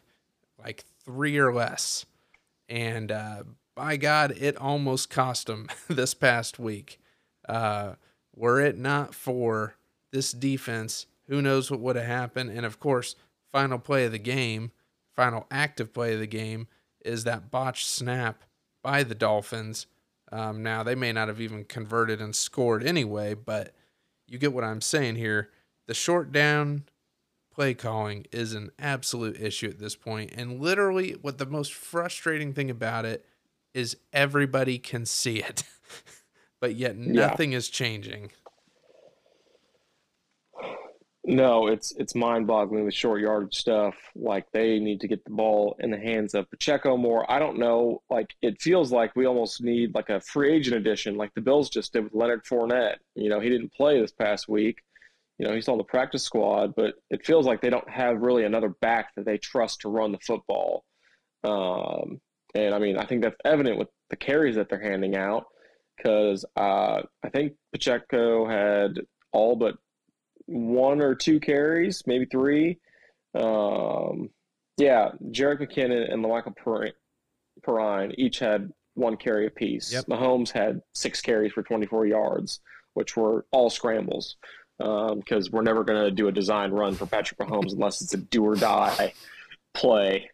like 0.58 0.86
three 1.04 1.38
or 1.38 1.54
less. 1.54 2.06
And 2.70 3.12
uh, 3.12 3.44
by 3.76 3.98
God, 3.98 4.32
it 4.40 4.56
almost 4.58 5.10
cost 5.10 5.48
them 5.48 5.68
this 5.90 6.14
past 6.14 6.60
week. 6.60 7.00
Uh, 7.48 7.96
were 8.36 8.60
it 8.60 8.78
not 8.78 9.14
for 9.14 9.76
this 10.12 10.32
defense, 10.32 11.06
who 11.28 11.42
knows 11.42 11.70
what 11.70 11.80
would 11.80 11.96
have 11.96 12.06
happened? 12.06 12.50
And 12.50 12.66
of 12.66 12.80
course, 12.80 13.16
final 13.52 13.80
play 13.80 14.06
of 14.06 14.12
the 14.12 14.20
game, 14.20 14.72
final 15.16 15.48
active 15.52 15.94
play 15.94 16.14
of 16.14 16.20
the 16.20 16.28
game 16.28 16.68
is 17.04 17.24
that 17.24 17.52
botched 17.52 17.88
snap 17.88 18.44
by 18.84 19.04
the 19.04 19.16
Dolphins. 19.16 19.88
Um, 20.32 20.64
now, 20.64 20.84
they 20.84 20.96
may 20.96 21.12
not 21.12 21.28
have 21.28 21.42
even 21.42 21.66
converted 21.66 22.22
and 22.22 22.36
scored 22.36 22.84
anyway, 22.86 23.34
but 23.34 23.74
you 24.28 24.38
get 24.38 24.54
what 24.54 24.64
I'm 24.64 24.82
saying 24.82 25.16
here. 25.16 25.50
The 25.88 25.94
short 25.94 26.32
down 26.32 26.86
play 27.54 27.74
calling 27.74 28.26
is 28.32 28.54
an 28.54 28.72
absolute 28.80 29.40
issue 29.40 29.68
at 29.68 29.80
this 29.80 29.96
point. 29.96 30.32
And 30.36 30.62
literally, 30.62 31.12
what 31.22 31.38
the 31.38 31.46
most 31.46 31.74
frustrating 31.74 32.54
thing 32.54 32.70
about 32.70 33.06
it 33.06 33.26
is 33.74 33.98
everybody 34.14 34.78
can 34.78 35.06
see 35.06 35.44
it, 35.44 35.64
but 36.62 36.76
yet 36.76 36.96
nothing 36.96 37.52
yeah. 37.52 37.58
is 37.58 37.68
changing. 37.68 38.32
No, 41.24 41.68
it's 41.68 41.94
it's 41.98 42.16
mind-boggling 42.16 42.86
the 42.86 42.92
short 42.92 43.22
yardage 43.22 43.56
stuff. 43.56 43.96
Like 44.16 44.46
they 44.54 44.80
need 44.80 45.02
to 45.02 45.08
get 45.08 45.24
the 45.24 45.32
ball 45.32 45.76
in 45.80 45.92
the 45.92 45.98
hands 45.98 46.34
of 46.34 46.50
Pacheco 46.50 46.98
more. 46.98 47.30
I 47.30 47.38
don't 47.38 47.60
know. 47.60 48.02
Like 48.10 48.34
it 48.42 48.60
feels 48.62 48.92
like 48.92 49.16
we 49.16 49.28
almost 49.28 49.62
need 49.62 49.94
like 49.94 50.10
a 50.10 50.22
free 50.22 50.52
agent 50.52 50.78
addition, 50.78 51.18
like 51.18 51.34
the 51.36 51.42
Bills 51.42 51.70
just 51.70 51.94
did 51.94 52.06
with 52.06 52.14
Leonard 52.14 52.44
Fournette. 52.46 52.98
You 53.16 53.30
know, 53.30 53.40
he 53.40 53.50
didn't 53.50 53.74
play 53.74 54.00
this 54.00 54.12
past 54.12 54.48
week. 54.48 54.82
You 55.38 55.48
know, 55.48 55.54
he's 55.54 55.68
on 55.68 55.78
the 55.78 55.84
practice 55.84 56.24
squad, 56.24 56.74
but 56.76 56.96
it 57.10 57.26
feels 57.26 57.46
like 57.46 57.62
they 57.62 57.70
don't 57.70 57.90
have 57.90 58.22
really 58.22 58.44
another 58.44 58.70
back 58.70 59.14
that 59.16 59.26
they 59.26 59.38
trust 59.38 59.82
to 59.82 59.90
run 59.90 60.12
the 60.12 60.20
football. 60.20 60.86
Um, 61.44 62.20
and 62.54 62.74
I 62.74 62.80
mean, 62.80 62.98
I 62.98 63.06
think 63.06 63.22
that's 63.22 63.38
evident 63.46 63.78
with 63.78 63.88
the 64.10 64.16
carries 64.16 64.56
that 64.56 64.70
they're 64.70 64.82
handing 64.82 65.16
out 65.16 65.46
because 66.02 66.46
uh, 66.56 67.02
I 67.24 67.30
think 67.32 67.54
Pacheco 67.72 68.48
had 68.48 69.02
all 69.32 69.56
but 69.56 69.78
one 70.46 71.02
or 71.02 71.16
two 71.16 71.40
carries, 71.40 72.04
maybe 72.06 72.26
three. 72.26 72.80
Um, 73.36 74.30
yeah, 74.78 75.12
Jerick 75.32 75.62
McKinnon 75.62 76.12
and 76.12 76.22
Michael 76.22 76.54
Perine 77.66 78.14
each 78.18 78.40
had 78.40 78.72
one 78.96 79.18
carry 79.18 79.48
apiece. 79.48 79.94
Yep. 79.94 80.06
Mahomes 80.08 80.52
had 80.52 80.82
six 80.94 81.22
carries 81.22 81.54
for 81.54 81.64
24 81.64 82.08
yards, 82.08 82.60
which 82.94 83.16
were 83.16 83.46
all 83.52 83.70
scrambles 83.70 84.38
because 84.78 85.48
um, 85.48 85.52
we're 85.52 85.62
never 85.62 85.84
going 85.84 86.04
to 86.04 86.12
do 86.12 86.28
a 86.28 86.32
design 86.32 86.72
run 86.72 86.96
for 86.96 87.06
Patrick 87.06 87.40
Mahomes 87.40 87.74
unless 87.74 88.02
it's 88.02 88.16
a 88.16 88.18
do 88.18 88.44
or 88.44 88.56
die 88.56 89.14
play 89.74 90.30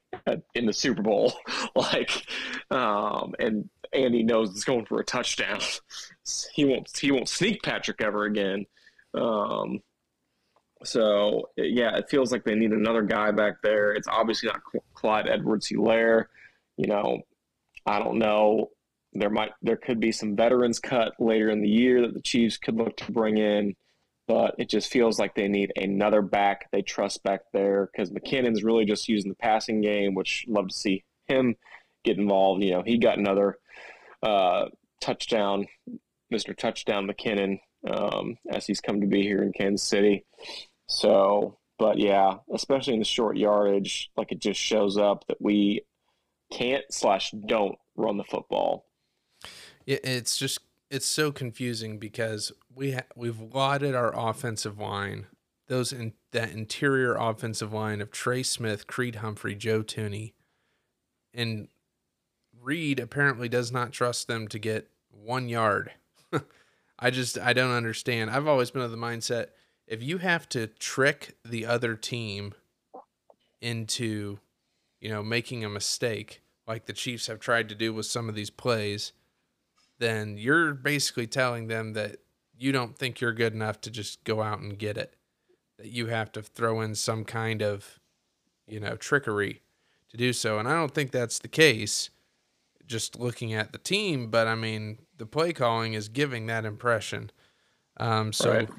in 0.56 0.66
the 0.66 0.74
Super 0.74 1.02
Bowl. 1.02 1.34
like, 1.76 2.26
um, 2.72 3.36
and 3.40 3.70
Andy 3.94 4.24
knows 4.24 4.52
it's 4.52 4.64
going 4.64 4.86
for 4.86 5.00
a 5.00 5.06
touchdown. 5.06 5.60
he 6.54 6.66
won't 6.66 6.90
he 6.98 7.12
won't 7.12 7.30
sneak 7.30 7.64
Patrick 7.64 8.02
ever 8.02 8.26
again. 8.26 8.66
Um, 9.14 9.82
so 10.84 11.50
yeah, 11.58 11.98
it 11.98 12.10
feels 12.10 12.32
like 12.32 12.44
they 12.44 12.56
need 12.56 12.72
another 12.72 13.02
guy 13.02 13.32
back 13.32 13.56
there. 13.64 13.94
It's 13.94 14.08
obviously 14.08 14.48
not 14.48 14.62
Clyde 14.94 15.28
Edwards-Helaire. 15.28 16.26
You 16.78 16.88
know, 16.88 17.22
I 17.86 18.00
don't 18.00 18.20
know. 18.20 18.70
There 19.14 19.30
might 19.30 19.52
there 19.62 19.78
could 19.78 20.00
be 20.00 20.12
some 20.12 20.36
veterans 20.36 20.80
cut 20.80 21.14
later 21.20 21.50
in 21.50 21.62
the 21.62 21.70
year 21.70 22.02
that 22.02 22.14
the 22.14 22.22
Chiefs 22.22 22.58
could 22.58 22.76
look 22.76 22.98
to 22.98 23.12
bring 23.12 23.38
in, 23.38 23.76
but 24.28 24.56
it 24.58 24.70
just 24.70 24.92
feels 24.92 25.20
like 25.20 25.36
they 25.36 25.48
need 25.48 25.72
another 25.76 26.22
back 26.22 26.70
they 26.72 26.82
trust 26.82 27.24
back 27.24 27.42
there 27.54 27.90
because 27.92 28.12
McKinnon's 28.12 28.64
really 28.64 28.86
just 28.86 29.08
using 29.08 29.30
the 29.30 29.36
passing 29.36 29.82
game, 29.82 30.14
which 30.14 30.46
love 30.48 30.68
to 30.68 30.74
see 30.74 31.04
him 31.28 31.56
get 32.04 32.18
involved. 32.18 32.64
You 32.64 32.72
know, 32.72 32.84
he 32.86 32.98
got 32.98 33.18
another 33.18 33.58
uh, 34.22 34.66
touchdown, 35.02 35.68
Mr. 36.34 36.56
Touchdown 36.56 37.08
McKinnon, 37.08 37.60
um, 37.90 38.38
as 38.52 38.66
he's 38.66 38.82
come 38.82 39.02
to 39.02 39.08
be 39.08 39.22
here 39.22 39.44
in 39.44 39.54
Kansas 39.54 39.88
City. 39.88 40.26
So, 40.88 41.58
but 41.80 41.98
yeah, 42.00 42.36
especially 42.54 42.94
in 42.94 43.00
the 43.00 43.06
short 43.06 43.38
yardage, 43.38 44.10
like 44.18 44.32
it 44.32 44.40
just 44.40 44.60
shows 44.60 44.98
up 44.98 45.26
that 45.28 45.42
we 45.42 45.84
can't 46.52 46.84
slash 46.92 47.32
don't 47.32 47.78
run 47.96 48.18
the 48.18 48.24
football. 48.24 48.86
It's 49.86 50.38
just 50.38 50.60
it's 50.90 51.06
so 51.06 51.32
confusing 51.32 51.98
because 51.98 52.52
we 52.74 52.94
ha- 52.94 53.02
we've 53.16 53.40
lauded 53.40 53.96
our 53.96 54.14
offensive 54.18 54.80
line, 54.80 55.28
those 55.68 55.92
in 55.92 56.14
that 56.32 56.52
interior 56.52 57.16
offensive 57.16 57.74
line 57.74 58.02
of 58.02 58.12
Trey 58.12 58.44
Smith, 58.44 58.88
Creed 58.88 59.16
Humphrey, 59.16 59.56
Joe 59.56 59.84
Thuney, 59.84 60.34
and 61.34 61.68
Reid 62.62 63.00
apparently 63.00 63.50
does 63.50 63.72
not 63.72 63.92
trust 63.92 64.28
them 64.28 64.48
to 64.50 64.60
get 64.60 64.90
one 65.10 65.50
yard. 65.50 65.92
I 67.00 67.12
just 67.12 67.38
I 67.38 67.54
don't 67.54 67.72
understand. 67.72 68.30
I've 68.30 68.48
always 68.48 68.72
been 68.72 68.82
of 68.82 68.92
the 68.92 68.98
mindset 68.98 69.48
if 69.88 70.04
you 70.04 70.18
have 70.18 70.48
to 70.50 70.68
trick 70.68 71.38
the 71.46 71.66
other 71.66 71.96
team 71.96 72.54
into, 73.62 74.40
you 75.00 75.10
know, 75.10 75.24
making 75.24 75.64
a 75.64 75.70
mistake 75.70 76.42
like 76.68 76.86
the 76.86 76.94
Chiefs 76.94 77.28
have 77.28 77.40
tried 77.40 77.70
to 77.70 77.76
do 77.76 77.94
with 77.94 78.06
some 78.06 78.28
of 78.28 78.36
these 78.36 78.50
plays, 78.50 79.14
then 80.00 80.38
you're 80.38 80.74
basically 80.74 81.28
telling 81.28 81.68
them 81.68 81.94
that 81.94 82.18
you 82.58 82.72
don't 82.72 82.98
think 82.98 83.22
you're 83.22 83.34
good 83.34 83.54
enough 83.54 83.82
to 83.82 83.92
just 83.92 84.24
go 84.24 84.42
out 84.42 84.60
and 84.60 84.78
get 84.78 84.98
it. 84.98 85.16
That 85.78 85.92
you 85.92 86.08
have 86.08 86.32
to 86.34 86.42
throw 86.42 86.82
in 86.82 86.96
some 86.96 87.24
kind 87.24 87.62
of, 87.62 88.00
you 88.68 88.80
know, 88.80 88.96
trickery 88.96 89.62
to 90.10 90.18
do 90.18 90.34
so. 90.34 90.58
And 90.60 90.68
I 90.68 90.74
don't 90.74 90.94
think 90.94 91.12
that's 91.12 91.40
the 91.40 91.48
case 91.48 92.10
just 92.86 93.20
looking 93.20 93.54
at 93.54 93.74
the 93.74 93.78
team, 93.78 94.32
but 94.32 94.48
I 94.48 94.56
mean, 94.56 95.00
the 95.18 95.26
play 95.26 95.54
calling 95.54 95.94
is 95.94 96.08
giving 96.08 96.48
that 96.48 96.66
impression. 96.66 97.32
Um, 97.98 98.32
so 98.32 98.54
right 98.54 98.70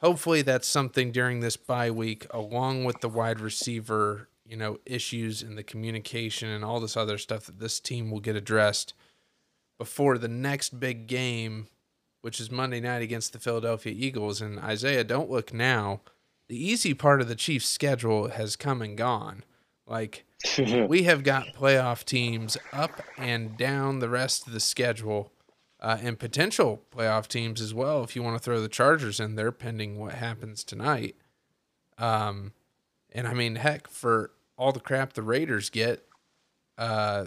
hopefully 0.00 0.42
that's 0.42 0.68
something 0.68 1.12
during 1.12 1.40
this 1.40 1.56
bye 1.56 1.90
week, 1.90 2.26
along 2.30 2.84
with 2.84 3.00
the 3.00 3.08
wide 3.08 3.40
receiver, 3.40 4.28
you 4.44 4.56
know, 4.56 4.78
issues 4.86 5.42
and 5.42 5.56
the 5.56 5.62
communication 5.62 6.48
and 6.48 6.64
all 6.64 6.80
this 6.80 6.96
other 6.96 7.18
stuff 7.18 7.46
that 7.46 7.58
this 7.58 7.80
team 7.80 8.10
will 8.10 8.20
get 8.20 8.36
addressed 8.36 8.94
before 9.78 10.18
the 10.18 10.28
next 10.28 10.80
big 10.80 11.06
game, 11.06 11.68
which 12.22 12.40
is 12.40 12.50
Monday 12.50 12.80
night 12.80 13.02
against 13.02 13.32
the 13.32 13.38
Philadelphia 13.38 13.92
Eagles. 13.96 14.40
And 14.40 14.58
Isaiah, 14.58 15.04
don't 15.04 15.30
look 15.30 15.52
now. 15.52 16.00
The 16.48 16.56
easy 16.56 16.94
part 16.94 17.20
of 17.20 17.28
the 17.28 17.34
Chiefs' 17.34 17.68
schedule 17.68 18.28
has 18.28 18.56
come 18.56 18.80
and 18.80 18.96
gone. 18.96 19.44
Like 19.86 20.24
we 20.88 21.04
have 21.04 21.22
got 21.24 21.54
playoff 21.54 22.04
teams 22.04 22.56
up 22.72 23.02
and 23.16 23.56
down 23.56 23.98
the 23.98 24.08
rest 24.08 24.46
of 24.46 24.52
the 24.52 24.60
schedule, 24.60 25.32
uh, 25.80 25.98
and 26.00 26.18
potential 26.18 26.82
playoff 26.94 27.28
teams 27.28 27.60
as 27.60 27.74
well. 27.74 28.02
If 28.02 28.16
you 28.16 28.22
want 28.22 28.36
to 28.36 28.42
throw 28.42 28.60
the 28.60 28.68
Chargers 28.68 29.20
in 29.20 29.36
there, 29.36 29.52
pending 29.52 29.98
what 29.98 30.14
happens 30.14 30.64
tonight. 30.64 31.16
Um, 31.98 32.52
and 33.12 33.26
I 33.26 33.34
mean, 33.34 33.56
heck, 33.56 33.88
for 33.88 34.32
all 34.56 34.72
the 34.72 34.80
crap 34.80 35.12
the 35.12 35.22
Raiders 35.22 35.70
get, 35.70 36.06
uh, 36.78 37.26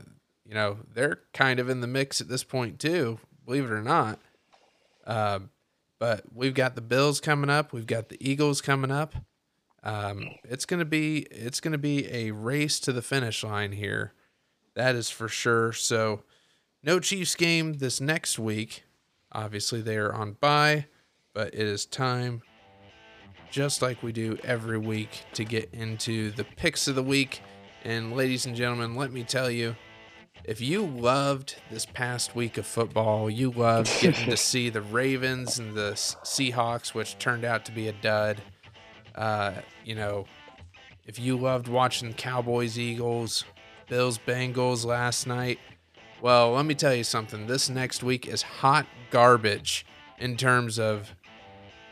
you 0.49 0.55
know, 0.55 0.79
they're 0.95 1.19
kind 1.31 1.59
of 1.59 1.69
in 1.69 1.79
the 1.79 1.87
mix 1.87 2.19
at 2.19 2.27
this 2.27 2.43
point 2.43 2.79
too, 2.79 3.19
believe 3.45 3.65
it 3.65 3.71
or 3.71 3.83
not. 3.83 4.19
Uh, 5.05 5.41
but 5.99 6.23
we've 6.33 6.55
got 6.55 6.73
the 6.73 6.81
Bills 6.81 7.21
coming 7.21 7.51
up. 7.51 7.71
We've 7.71 7.85
got 7.85 8.09
the 8.09 8.17
Eagles 8.19 8.59
coming 8.59 8.89
up. 8.89 9.13
Um, 9.83 10.27
it's 10.43 10.65
gonna 10.65 10.85
be 10.85 11.19
it's 11.29 11.59
gonna 11.59 11.77
be 11.77 12.11
a 12.11 12.31
race 12.31 12.79
to 12.81 12.91
the 12.91 13.03
finish 13.03 13.43
line 13.43 13.73
here. 13.73 14.13
That 14.73 14.95
is 14.95 15.11
for 15.11 15.27
sure. 15.27 15.71
So, 15.71 16.23
no 16.81 16.99
Chiefs 16.99 17.35
game 17.35 17.73
this 17.73 18.01
next 18.01 18.39
week. 18.39 18.85
Obviously, 19.31 19.81
they 19.81 19.97
are 19.97 20.13
on 20.13 20.33
bye, 20.33 20.87
but 21.33 21.53
it 21.53 21.59
is 21.59 21.85
time, 21.85 22.41
just 23.51 23.83
like 23.83 24.01
we 24.01 24.11
do 24.11 24.37
every 24.43 24.79
week, 24.79 25.25
to 25.33 25.43
get 25.43 25.69
into 25.73 26.31
the 26.31 26.43
picks 26.43 26.87
of 26.87 26.95
the 26.95 27.03
week. 27.03 27.41
And, 27.83 28.15
ladies 28.15 28.45
and 28.45 28.55
gentlemen, 28.55 28.95
let 28.95 29.11
me 29.11 29.23
tell 29.23 29.49
you, 29.49 29.75
if 30.43 30.61
you 30.61 30.85
loved 30.85 31.55
this 31.69 31.85
past 31.85 32.35
week 32.35 32.57
of 32.57 32.65
football, 32.65 33.29
you 33.29 33.51
loved 33.51 33.91
getting 34.01 34.29
to 34.29 34.37
see 34.37 34.69
the 34.69 34.81
Ravens 34.81 35.59
and 35.59 35.75
the 35.75 35.91
Seahawks, 35.91 36.93
which 36.93 37.17
turned 37.17 37.45
out 37.45 37.65
to 37.65 37.71
be 37.71 37.87
a 37.87 37.93
dud. 37.93 38.41
Uh, 39.15 39.53
you 39.83 39.95
know, 39.95 40.25
if 41.05 41.19
you 41.19 41.37
loved 41.37 41.67
watching 41.67 42.13
Cowboys, 42.13 42.79
Eagles, 42.79 43.43
Bills, 43.87 44.19
Bengals 44.19 44.85
last 44.85 45.27
night, 45.27 45.59
well, 46.21 46.51
let 46.51 46.65
me 46.65 46.75
tell 46.75 46.93
you 46.93 47.03
something. 47.03 47.47
This 47.47 47.69
next 47.69 48.03
week 48.03 48.27
is 48.27 48.41
hot 48.41 48.85
garbage 49.09 49.85
in 50.17 50.37
terms 50.37 50.77
of 50.77 51.15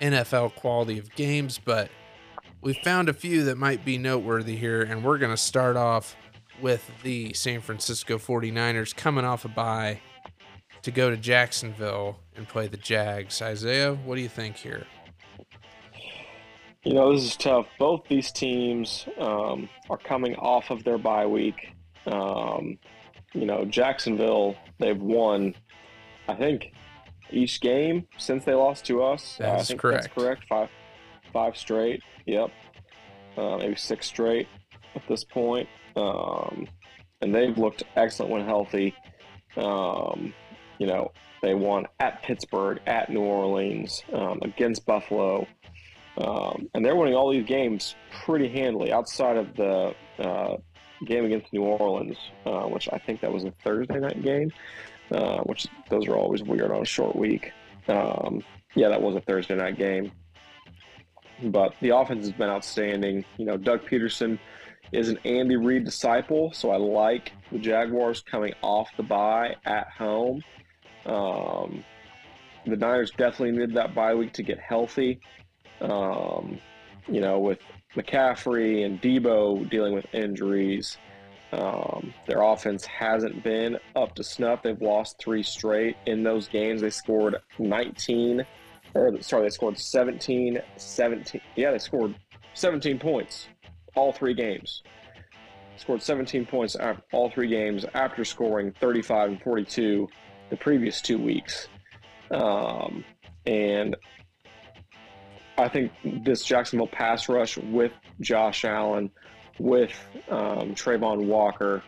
NFL 0.02 0.56
quality 0.56 1.00
of 1.00 1.14
games, 1.16 1.60
but 1.64 1.90
we 2.62 2.74
found 2.74 3.10
a 3.10 3.14
few 3.14 3.44
that 3.46 3.58
might 3.58 3.86
be 3.86 3.98
noteworthy 3.98 4.56
here, 4.56 4.82
and 4.82 5.04
we're 5.04 5.18
going 5.18 5.32
to 5.32 5.38
start 5.38 5.78
off 5.78 6.16
with 6.62 6.90
the 7.04 7.34
San 7.34 7.62
Francisco 7.62 8.18
49ers 8.18 8.96
coming 8.96 9.26
off 9.26 9.46
a 9.46 9.50
bye 9.50 10.00
to 10.82 10.92
go 10.92 11.10
to 11.10 11.18
Jacksonville 11.18 12.20
and 12.36 12.48
play 12.48 12.68
the 12.68 12.78
Jags. 12.78 13.42
Isaiah, 13.42 13.94
what 13.94 14.16
do 14.16 14.22
you 14.22 14.30
think 14.30 14.56
here? 14.56 14.86
You 16.84 16.94
know, 16.94 17.14
this 17.14 17.24
is 17.24 17.36
tough. 17.36 17.68
Both 17.78 18.08
these 18.08 18.32
teams 18.32 19.08
um, 19.18 19.70
are 19.90 19.98
coming 19.98 20.36
off 20.36 20.70
of 20.70 20.84
their 20.84 20.98
bye 20.98 21.26
week. 21.26 21.74
Um, 22.06 22.78
you 23.34 23.46
know, 23.46 23.66
Jacksonville, 23.66 24.56
they've 24.80 25.00
won, 25.00 25.54
I 26.28 26.36
think, 26.36 26.72
each 27.30 27.60
game 27.60 28.08
since 28.18 28.46
they 28.46 28.54
lost 28.54 28.86
to 28.86 29.04
us. 29.04 29.36
That's 29.38 29.64
I 29.64 29.66
think 29.66 29.82
correct. 29.82 30.04
That's 30.04 30.14
correct. 30.14 30.46
Five, 30.48 30.70
five 31.34 31.58
straight. 31.58 32.02
Yep. 32.26 32.52
Uh, 33.36 33.58
maybe 33.58 33.76
six 33.76 34.08
straight 34.08 34.48
at 34.96 35.04
this 35.10 35.24
point. 35.24 35.68
Um, 35.98 36.68
and 37.22 37.34
they've 37.34 37.58
looked 37.58 37.84
excellent 37.96 38.32
when 38.32 38.46
healthy. 38.46 38.94
Um, 39.56 40.34
you 40.78 40.88
know, 40.88 41.12
they 41.42 41.54
won 41.56 41.86
at 42.00 42.24
Pittsburgh, 42.24 42.80
at 42.86 43.10
New 43.10 43.22
Orleans, 43.22 44.04
um, 44.14 44.40
against 44.44 44.86
Buffalo. 44.86 45.48
Um, 46.18 46.68
and 46.74 46.84
they're 46.84 46.96
winning 46.96 47.16
all 47.16 47.32
these 47.32 47.46
games 47.46 47.96
pretty 48.24 48.50
handily 48.50 48.92
outside 48.92 49.38
of 49.38 49.56
the 49.56 49.94
uh, 50.20 50.58
game 51.06 51.26
against 51.26 51.54
New 51.54 51.64
Orleans, 51.64 52.18
uh, 52.46 52.64
which 52.64 52.90
I 52.92 52.98
think 52.98 53.22
that 53.22 53.32
was 53.32 53.44
a 53.44 53.52
Thursday 53.64 54.00
night 54.00 54.22
game, 54.24 54.52
uh, 55.12 55.40
which 55.40 55.68
those 55.90 56.08
are 56.08 56.16
always 56.16 56.44
weird 56.44 56.72
on 56.72 56.82
a 56.82 56.86
short 56.86 57.16
week. 57.16 57.52
Um, 57.88 58.42
yeah, 58.76 58.90
that 58.90 59.02
was 59.02 59.16
a 59.16 59.22
Thursday 59.22 59.56
night 59.56 59.78
game. 59.78 60.12
But 61.44 61.76
the 61.82 61.96
offense 61.96 62.26
has 62.26 62.34
been 62.34 62.50
outstanding. 62.50 63.24
You 63.38 63.46
know, 63.46 63.58
Doug 63.58 63.86
Pederson 63.88 64.40
is 64.92 65.10
an 65.10 65.20
Andy 65.26 65.56
Reid 65.56 65.86
disciple, 65.86 66.52
so 66.54 66.72
I 66.72 66.78
like 66.78 67.32
the 67.52 67.60
Jaguars 67.60 68.22
coming 68.22 68.54
off 68.62 68.90
the 68.98 69.04
bye 69.04 69.56
at 69.66 69.90
home. 69.90 70.44
Um, 71.06 71.84
the 72.66 72.76
Niners 72.76 73.12
definitely 73.12 73.52
needed 73.52 73.74
that 73.76 73.96
bye 73.96 74.14
week 74.14 74.34
to 74.34 74.44
get 74.44 74.60
healthy. 74.60 75.20
Um, 75.82 76.60
you 77.08 77.22
know, 77.22 77.40
with 77.40 77.60
McCaffrey 77.96 78.86
and 78.86 79.02
Deebo 79.02 79.70
dealing 79.70 79.94
with 79.94 80.06
injuries, 80.14 80.98
um, 81.54 82.14
their 82.28 82.42
offense 82.42 82.86
hasn't 82.86 83.44
been 83.44 83.78
up 83.96 84.16
to 84.16 84.24
snuff. 84.24 84.62
They've 84.64 84.82
lost 84.82 85.18
three 85.20 85.44
straight. 85.44 85.96
In 86.06 86.24
those 86.24 86.48
games, 86.48 86.82
they 86.82 86.90
scored 86.90 87.38
19, 87.58 88.46
or 88.94 89.22
sorry, 89.22 89.44
they 89.44 89.50
scored 89.50 89.78
17, 89.78 90.60
17. 90.76 91.42
Yeah, 91.56 91.72
they 91.72 91.80
scored 91.80 92.16
17 92.54 93.00
points 93.00 93.48
all 93.98 94.14
three 94.14 94.34
games. 94.34 94.84
Scored 95.76 96.02
17 96.02 96.46
points 96.46 96.76
all 97.12 97.30
three 97.30 97.48
games 97.48 97.86
after 97.94 98.24
scoring 98.24 98.74
35 98.80 99.30
and 99.30 99.42
42 99.42 100.08
the 100.50 100.58
previous 100.58 101.02
two 101.02 101.18
weeks. 101.18 101.68
Um, 102.32 103.04
and 103.46 103.96
I 105.58 105.68
think 105.68 105.92
this 106.24 106.44
Jacksonville 106.44 106.88
pass 106.88 107.30
rush 107.30 107.58
with 107.58 107.92
Josh 108.22 108.66
Allen, 108.66 109.10
with 109.60 109.94
um, 110.30 110.76
Travon 110.76 111.26
Walker, 111.26 111.84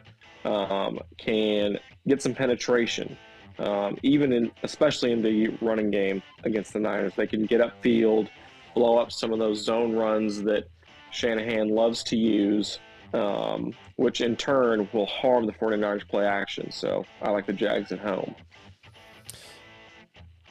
um, 0.46 1.00
can 1.18 1.78
get 2.08 2.22
some 2.22 2.34
penetration. 2.34 3.18
Um, 3.60 3.98
even 4.04 4.32
in, 4.32 4.52
especially 4.64 5.12
in 5.12 5.22
the 5.22 5.50
running 5.62 5.92
game 5.92 6.24
against 6.44 6.74
the 6.74 6.80
Niners, 6.80 7.14
they 7.16 7.28
can 7.28 7.46
get 7.46 7.62
upfield, 7.62 8.30
blow 8.74 8.98
up 8.98 9.12
some 9.12 9.34
of 9.34 9.40
those 9.40 9.64
zone 9.64 9.94
runs 9.96 10.42
that 10.44 10.64
Shanahan 11.12 11.70
loves 11.70 12.04
to 12.04 12.18
use, 12.18 12.80
um, 13.14 13.74
which 13.96 14.22
in 14.22 14.36
turn 14.36 14.88
will 14.94 15.06
harm 15.06 15.46
the 15.46 15.54
49ers 15.54 16.08
play 16.08 16.26
action. 16.26 16.72
So 16.72 17.06
I 17.22 17.32
like 17.32 17.46
the 17.46 17.54
Jags 17.54 17.92
at 17.92 18.00
home. 18.00 18.36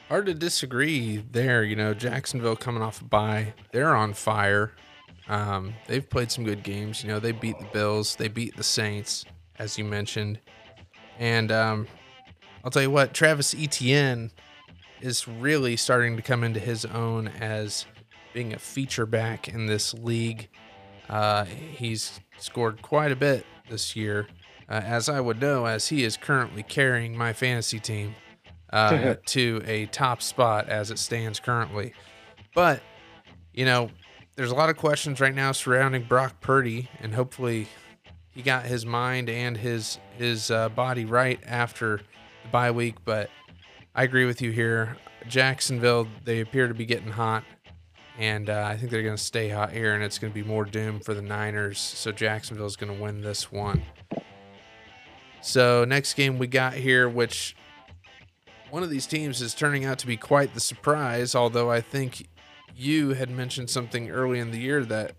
Hard 0.09 0.25
to 0.25 0.33
disagree 0.33 1.17
there. 1.31 1.63
You 1.63 1.75
know, 1.75 1.93
Jacksonville 1.93 2.55
coming 2.55 2.81
off 2.81 3.01
a 3.01 3.05
bye, 3.05 3.53
they're 3.71 3.95
on 3.95 4.13
fire. 4.13 4.71
Um, 5.27 5.75
they've 5.87 6.07
played 6.07 6.31
some 6.31 6.43
good 6.43 6.63
games. 6.63 7.03
You 7.03 7.09
know, 7.09 7.19
they 7.19 7.31
beat 7.31 7.59
the 7.59 7.67
Bills, 7.71 8.15
they 8.15 8.27
beat 8.27 8.57
the 8.57 8.63
Saints, 8.63 9.25
as 9.59 9.77
you 9.77 9.85
mentioned. 9.85 10.39
And 11.19 11.51
um, 11.51 11.87
I'll 12.63 12.71
tell 12.71 12.81
you 12.81 12.89
what, 12.89 13.13
Travis 13.13 13.53
Etienne 13.53 14.31
is 15.01 15.27
really 15.27 15.77
starting 15.77 16.15
to 16.15 16.23
come 16.23 16.43
into 16.43 16.59
his 16.59 16.85
own 16.85 17.27
as 17.27 17.85
being 18.33 18.53
a 18.53 18.59
feature 18.59 19.05
back 19.05 19.47
in 19.47 19.65
this 19.65 19.93
league. 19.93 20.49
Uh, 21.09 21.45
he's 21.45 22.19
scored 22.37 22.81
quite 22.81 23.11
a 23.11 23.15
bit 23.15 23.45
this 23.69 23.95
year, 23.95 24.27
uh, 24.69 24.81
as 24.83 25.09
I 25.09 25.19
would 25.19 25.41
know, 25.41 25.65
as 25.65 25.87
he 25.87 26.03
is 26.03 26.17
currently 26.17 26.63
carrying 26.63 27.17
my 27.17 27.33
fantasy 27.33 27.79
team 27.79 28.15
uh, 28.71 29.15
to 29.27 29.61
a 29.65 29.87
top 29.87 30.21
spot 30.21 30.69
as 30.69 30.91
it 30.91 30.99
stands 30.99 31.39
currently. 31.39 31.93
But, 32.53 32.81
you 33.53 33.65
know, 33.65 33.89
there's 34.35 34.51
a 34.51 34.55
lot 34.55 34.69
of 34.69 34.77
questions 34.77 35.19
right 35.19 35.35
now 35.35 35.51
surrounding 35.51 36.03
Brock 36.03 36.39
Purdy, 36.39 36.89
and 37.01 37.13
hopefully 37.13 37.67
he 38.29 38.41
got 38.41 38.65
his 38.65 38.85
mind 38.85 39.29
and 39.29 39.57
his 39.57 39.99
his 40.17 40.49
uh, 40.49 40.69
body 40.69 41.03
right 41.03 41.39
after 41.45 41.97
the 42.43 42.49
bye 42.49 42.71
week. 42.71 42.95
But 43.03 43.29
I 43.93 44.03
agree 44.03 44.25
with 44.25 44.41
you 44.41 44.51
here. 44.51 44.95
Jacksonville, 45.27 46.07
they 46.23 46.39
appear 46.39 46.69
to 46.69 46.73
be 46.73 46.85
getting 46.85 47.11
hot, 47.11 47.43
and 48.19 48.49
uh, 48.49 48.67
I 48.67 48.75
think 48.75 48.91
they're 48.91 49.01
going 49.01 49.15
to 49.15 49.23
stay 49.23 49.47
hot 49.47 49.71
here, 49.71 49.93
and 49.93 50.03
it's 50.03 50.19
going 50.19 50.31
to 50.31 50.35
be 50.43 50.47
more 50.47 50.65
doom 50.65 50.99
for 50.99 51.13
the 51.13 51.21
Niners. 51.21 51.79
So 51.79 52.11
Jacksonville 52.11 52.65
is 52.65 52.75
going 52.75 52.93
to 52.93 53.01
win 53.01 53.21
this 53.21 53.49
one. 53.49 53.81
So 55.41 55.85
next 55.85 56.15
game 56.15 56.37
we 56.37 56.47
got 56.47 56.73
here, 56.73 57.07
which 57.07 57.55
one 58.71 58.83
of 58.83 58.89
these 58.89 59.07
teams 59.07 59.41
is 59.41 59.55
turning 59.55 59.85
out 59.85 59.99
to 59.99 60.07
be 60.07 60.17
quite 60.17 60.53
the 60.53 60.59
surprise. 60.59 61.33
Although 61.33 61.71
I 61.71 61.79
think 61.79 62.27
you 62.75 63.11
had 63.11 63.29
mentioned 63.29 63.69
something 63.69 64.11
early 64.11 64.39
in 64.39 64.51
the 64.51 64.59
year 64.59 64.83
that 64.83 65.13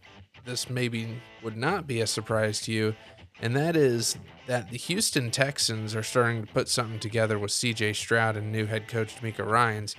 this 0.45 0.69
maybe 0.69 1.23
would 1.43 1.57
not 1.57 1.87
be 1.87 2.03
a 2.03 2.07
surprise 2.07 2.61
to 2.63 2.73
you, 2.73 2.95
and 3.41 3.57
that 3.57 3.77
is 3.77 4.19
that 4.47 4.71
the 4.71 4.77
Houston 4.77 5.31
Texans 5.31 5.97
are 5.97 6.03
starting 6.03 6.45
to 6.45 6.53
put 6.53 6.69
something 6.69 7.01
together 7.01 7.39
with 7.39 7.51
CJ 7.51 7.97
Stroud 7.97 8.37
and 8.37 8.53
new 8.53 8.67
head 8.67 8.89
coach 8.89 9.17
DeMeco 9.17 9.47
Ryans, 9.47 9.97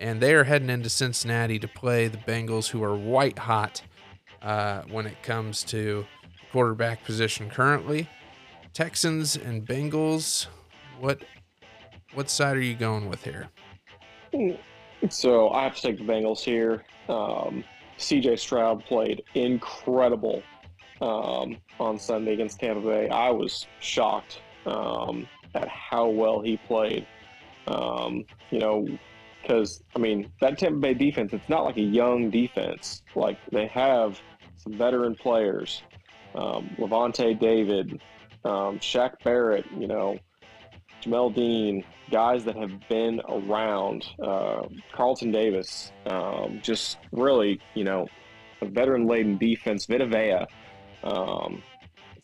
and 0.00 0.20
they 0.20 0.34
are 0.34 0.44
heading 0.44 0.70
into 0.70 0.88
Cincinnati 0.88 1.58
to 1.58 1.68
play 1.68 2.08
the 2.08 2.18
Bengals, 2.18 2.68
who 2.68 2.82
are 2.82 2.94
white 2.96 3.38
hot 3.38 3.82
uh, 4.42 4.82
when 4.90 5.06
it 5.06 5.22
comes 5.22 5.62
to 5.64 6.06
quarterback 6.52 7.04
position 7.04 7.50
currently. 7.50 8.08
Texans 8.72 9.36
and 9.36 9.66
Bengals, 9.66 10.46
what 11.00 11.20
what 12.14 12.30
side 12.30 12.56
are 12.56 12.62
you 12.62 12.74
going 12.74 13.08
with 13.08 13.24
here? 13.24 13.48
So 15.08 15.50
I 15.50 15.64
have 15.64 15.76
to 15.76 15.82
take 15.82 15.98
the 15.98 16.04
Bengals 16.04 16.40
here. 16.40 16.84
Um, 17.08 17.64
CJ 17.98 18.38
Stroud 18.38 18.84
played 18.84 19.22
incredible 19.34 20.42
um, 21.00 21.56
on 21.78 21.98
Sunday 21.98 22.34
against 22.34 22.60
Tampa 22.60 22.80
Bay. 22.80 23.08
I 23.08 23.30
was 23.30 23.66
shocked 23.80 24.40
um, 24.66 25.26
at 25.54 25.68
how 25.68 26.08
well 26.08 26.40
he 26.40 26.56
played. 26.56 27.06
Um, 27.66 28.24
you 28.50 28.58
know, 28.58 28.86
because 29.44 29.82
I 29.94 29.98
mean 29.98 30.30
that 30.40 30.58
Tampa 30.58 30.78
Bay 30.78 30.94
defense, 30.94 31.32
it's 31.32 31.48
not 31.48 31.64
like 31.64 31.76
a 31.76 31.82
young 31.82 32.30
defense. 32.30 33.02
Like 33.14 33.38
they 33.52 33.66
have 33.68 34.20
some 34.56 34.72
veteran 34.72 35.14
players, 35.14 35.82
um, 36.34 36.70
Lavonte 36.78 37.38
David, 37.38 38.00
um, 38.44 38.78
Shaq 38.78 39.12
Barrett, 39.22 39.66
you 39.76 39.86
know, 39.86 40.18
Jamel 41.02 41.34
Dean, 41.34 41.84
guys 42.10 42.44
that 42.44 42.56
have 42.56 42.72
been 42.88 43.20
around, 43.28 44.06
uh, 44.22 44.62
Carlton 44.92 45.30
Davis, 45.30 45.92
um, 46.06 46.60
just 46.62 46.98
really, 47.12 47.60
you 47.74 47.84
know, 47.84 48.06
a 48.62 48.66
veteran 48.66 49.06
laden 49.06 49.36
defense, 49.36 49.86
Vita 49.86 50.06
Vea, 50.06 50.46
um, 51.02 51.62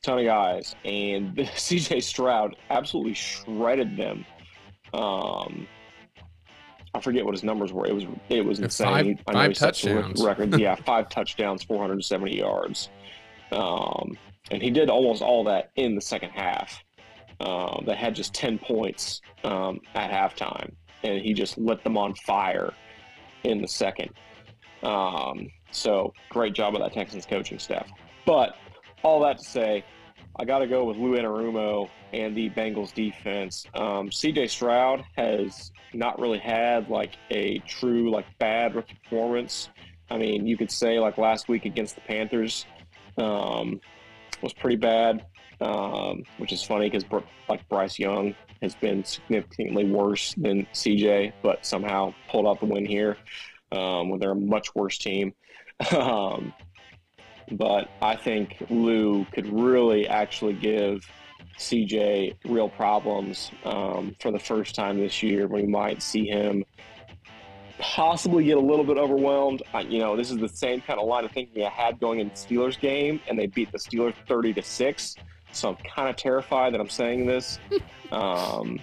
ton 0.03 0.19
of 0.19 0.25
guys. 0.25 0.75
And 0.85 1.37
CJ 1.37 2.03
Stroud 2.03 2.57
absolutely 2.71 3.15
shredded 3.15 3.97
them. 3.97 4.25
Um, 4.95 5.67
I 6.94 7.00
forget 7.00 7.24
what 7.24 7.35
his 7.35 7.44
numbers 7.44 7.72
were. 7.72 7.87
It 7.87 7.94
was 7.94 8.05
it 8.29 8.44
was 8.44 8.59
insane. 8.61 9.16
Five, 9.18 9.24
I 9.29 9.33
know 9.33 9.38
five 9.48 9.55
touchdowns. 9.55 10.24
Record, 10.24 10.59
yeah, 10.59 10.74
five 10.87 11.09
touchdowns, 11.09 11.62
470 11.62 12.37
yards. 12.37 12.90
Um, 13.53 14.16
and 14.50 14.62
he 14.62 14.70
did 14.70 14.90
almost 14.90 15.22
all 15.22 15.44
that 15.44 15.70
in 15.76 15.94
the 15.94 16.00
second 16.00 16.31
half. 16.31 16.83
Um, 17.40 17.85
that 17.87 17.96
had 17.96 18.14
just 18.14 18.35
10 18.35 18.59
points 18.59 19.22
um, 19.44 19.81
at 19.94 20.11
halftime, 20.11 20.74
and 21.03 21.22
he 21.22 21.33
just 21.33 21.57
lit 21.57 21.83
them 21.83 21.96
on 21.96 22.14
fire 22.26 22.74
in 23.44 23.62
the 23.62 23.68
second. 23.68 24.11
Um, 24.83 25.48
so 25.70 26.12
great 26.29 26.53
job 26.53 26.74
of 26.74 26.83
that 26.83 26.92
Texans 26.92 27.24
coaching 27.24 27.59
staff. 27.59 27.88
But 28.26 28.57
all 29.03 29.20
that 29.20 29.38
to 29.38 29.44
say, 29.44 29.85
I 30.40 30.44
got 30.44 30.61
to 30.61 30.66
go 30.66 30.85
with 30.85 30.96
Lou 30.96 31.16
Anarumo 31.16 31.88
and 32.12 32.37
the 32.37 32.50
Bengals 32.50 32.94
defense. 32.94 33.66
Um, 33.74 34.11
CJ 34.11 34.50
Stroud 34.50 35.05
has 35.16 35.70
not 35.92 36.18
really 36.18 36.38
had 36.38 36.88
like 36.88 37.16
a 37.31 37.59
true 37.61 38.11
like 38.11 38.26
bad 38.38 38.74
rookie 38.74 38.98
performance. 39.05 39.68
I 40.11 40.16
mean, 40.16 40.46
you 40.46 40.57
could 40.57 40.70
say 40.72 40.98
like 40.98 41.18
last 41.18 41.48
week 41.48 41.66
against 41.66 41.94
the 41.94 42.00
Panthers 42.00 42.66
um, 43.18 43.81
was 44.42 44.53
pretty 44.53 44.76
bad 44.76 45.24
um, 45.61 46.22
which 46.38 46.53
is 46.53 46.62
funny 46.62 46.88
because 46.88 47.05
like 47.48 47.68
Bryce 47.68 47.98
Young 47.98 48.35
has 48.62 48.74
been 48.74 49.05
significantly 49.05 49.85
worse 49.85 50.35
than 50.37 50.66
CJ, 50.72 51.33
but 51.42 51.64
somehow 51.64 52.14
pulled 52.29 52.46
out 52.46 52.61
the 52.61 52.66
win 52.66 52.85
here 52.85 53.16
um, 53.72 54.09
when 54.09 54.20
they're 54.20 54.33
a 54.33 54.37
much 54.37 54.74
worse 54.74 54.98
team. 54.98 55.35
but 57.53 57.89
I 58.01 58.17
think 58.17 58.57
Lou 58.71 59.25
could 59.33 59.47
really 59.47 60.09
actually 60.09 60.55
give 60.55 61.05
CJ 61.59 62.37
real 62.45 62.69
problems 62.69 63.51
um, 63.65 64.17
for 64.21 64.31
the 64.31 64.39
first 64.39 64.75
time 64.75 64.99
this 64.99 65.23
year. 65.23 65.47
We 65.47 65.65
might 65.65 66.03
see 66.03 66.27
him 66.27 66.65
possibly 67.79 68.45
get 68.45 68.57
a 68.57 68.61
little 68.61 68.85
bit 68.85 68.99
overwhelmed. 68.99 69.63
I, 69.73 69.81
you 69.81 69.99
know, 69.99 70.17
this 70.17 70.31
is 70.31 70.39
the 70.39 70.49
same 70.49 70.81
kind 70.81 71.01
of 71.01 71.07
line 71.07 71.25
of 71.25 71.33
thinking 71.33 71.65
I 71.65 71.71
had 71.71 71.99
going 71.99 72.21
into 72.21 72.35
the 72.35 72.55
Steelers 72.55 72.79
game, 72.79 73.21
and 73.29 73.39
they 73.39 73.47
beat 73.47 73.73
the 73.73 73.79
Steelers 73.79 74.15
thirty 74.29 74.53
to 74.55 74.63
six. 74.63 75.17
So 75.53 75.71
I'm 75.71 75.77
kind 75.77 76.09
of 76.09 76.17
terrified 76.17 76.75
that 76.75 76.81
I'm 76.81 76.89
saying 76.89 77.27
this. 77.27 77.59
um, 78.13 78.79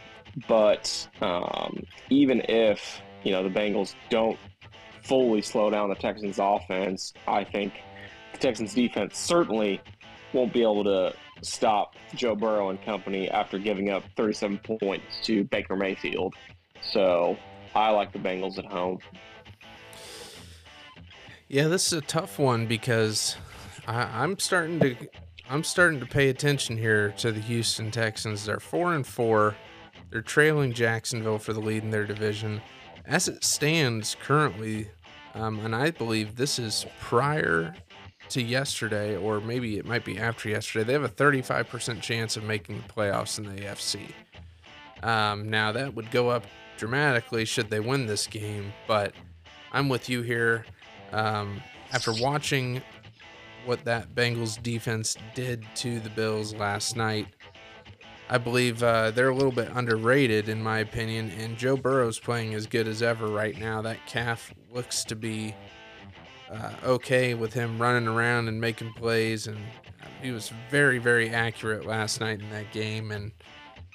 but 0.47 1.07
um, 1.21 1.83
even 2.09 2.41
if 2.49 3.01
you 3.23 3.31
know 3.31 3.43
the 3.43 3.49
Bengals 3.49 3.95
don't 4.09 4.37
fully 5.03 5.41
slow 5.41 5.69
down 5.69 5.89
the 5.89 5.95
Texans' 5.95 6.39
offense, 6.39 7.13
I 7.27 7.43
think 7.43 7.73
the 8.39 8.47
Texans' 8.47 8.73
defense 8.73 9.17
certainly 9.17 9.81
won't 10.33 10.53
be 10.53 10.61
able 10.61 10.83
to 10.83 11.13
stop 11.41 11.95
Joe 12.15 12.35
Burrow 12.35 12.69
and 12.69 12.81
company 12.81 13.29
after 13.29 13.57
giving 13.59 13.89
up 13.89 14.03
37 14.15 14.59
points 14.79 15.05
to 15.23 15.43
Baker 15.45 15.75
Mayfield. 15.75 16.35
So 16.81 17.37
I 17.75 17.89
like 17.89 18.11
the 18.11 18.19
Bengals 18.19 18.57
at 18.57 18.65
home. 18.65 18.99
Yeah, 21.47 21.67
this 21.67 21.87
is 21.87 21.93
a 21.93 22.01
tough 22.01 22.39
one 22.39 22.67
because 22.67 23.37
I, 23.87 24.23
am 24.23 24.37
starting 24.37 24.79
to 24.81 24.95
I'm 25.49 25.63
starting 25.63 26.01
to 26.01 26.05
pay 26.05 26.27
attention 26.27 26.77
here 26.77 27.13
to 27.19 27.31
the 27.31 27.39
Houston 27.39 27.89
Texans. 27.89 28.45
They're 28.45 28.59
four 28.59 28.93
and 28.93 29.07
four. 29.07 29.55
They're 30.09 30.21
trailing 30.21 30.73
Jacksonville 30.73 31.39
for 31.39 31.53
the 31.53 31.61
lead 31.61 31.83
in 31.83 31.91
their 31.91 32.05
division. 32.05 32.61
As 33.05 33.29
it 33.29 33.45
stands 33.45 34.17
currently, 34.21 34.89
um, 35.35 35.59
and 35.59 35.73
I 35.73 35.91
believe 35.91 36.35
this 36.35 36.59
is 36.59 36.85
prior 36.99 37.73
to 38.29 38.41
yesterday, 38.41 39.15
or 39.15 39.39
maybe 39.39 39.77
it 39.77 39.85
might 39.85 40.05
be 40.05 40.17
after 40.17 40.49
yesterday, 40.49 40.83
they 40.83 40.93
have 40.93 41.03
a 41.03 41.09
35% 41.09 42.01
chance 42.01 42.37
of 42.37 42.43
making 42.43 42.77
the 42.77 42.93
playoffs 42.93 43.37
in 43.37 43.45
the 43.45 43.61
AFC. 43.63 44.11
Um, 45.03 45.49
now, 45.49 45.71
that 45.71 45.93
would 45.93 46.11
go 46.11 46.29
up 46.29 46.43
dramatically 46.77 47.45
should 47.45 47.69
they 47.69 47.79
win 47.79 48.05
this 48.05 48.27
game, 48.27 48.73
but 48.87 49.13
I'm 49.71 49.89
with 49.89 50.09
you 50.09 50.21
here. 50.21 50.65
Um, 51.11 51.61
after 51.91 52.11
watching 52.13 52.81
what 53.67 53.83
that 53.83 54.15
Bengals 54.15 54.61
defense 54.63 55.17
did 55.35 55.65
to 55.75 55.99
the 55.99 56.09
Bills 56.09 56.53
last 56.53 56.95
night. 56.95 57.27
I 58.29 58.37
believe 58.37 58.81
uh, 58.83 59.11
they're 59.11 59.29
a 59.29 59.35
little 59.35 59.51
bit 59.51 59.69
underrated, 59.73 60.49
in 60.49 60.61
my 60.61 60.79
opinion, 60.79 61.31
and 61.31 61.57
Joe 61.57 61.77
Burrow's 61.77 62.19
playing 62.19 62.53
as 62.53 62.65
good 62.65 62.87
as 62.87 63.01
ever 63.01 63.27
right 63.27 63.57
now. 63.57 63.81
That 63.81 64.05
calf 64.05 64.53
looks 64.71 65.03
to 65.05 65.15
be 65.15 65.55
uh, 66.51 66.71
okay 66.83 67.33
with 67.33 67.53
him 67.53 67.81
running 67.81 68.07
around 68.07 68.47
and 68.47 68.59
making 68.59 68.93
plays, 68.93 69.47
and 69.47 69.57
he 70.21 70.31
was 70.31 70.51
very, 70.69 70.97
very 70.97 71.29
accurate 71.29 71.85
last 71.85 72.19
night 72.19 72.41
in 72.41 72.49
that 72.51 72.71
game. 72.71 73.11
And 73.11 73.31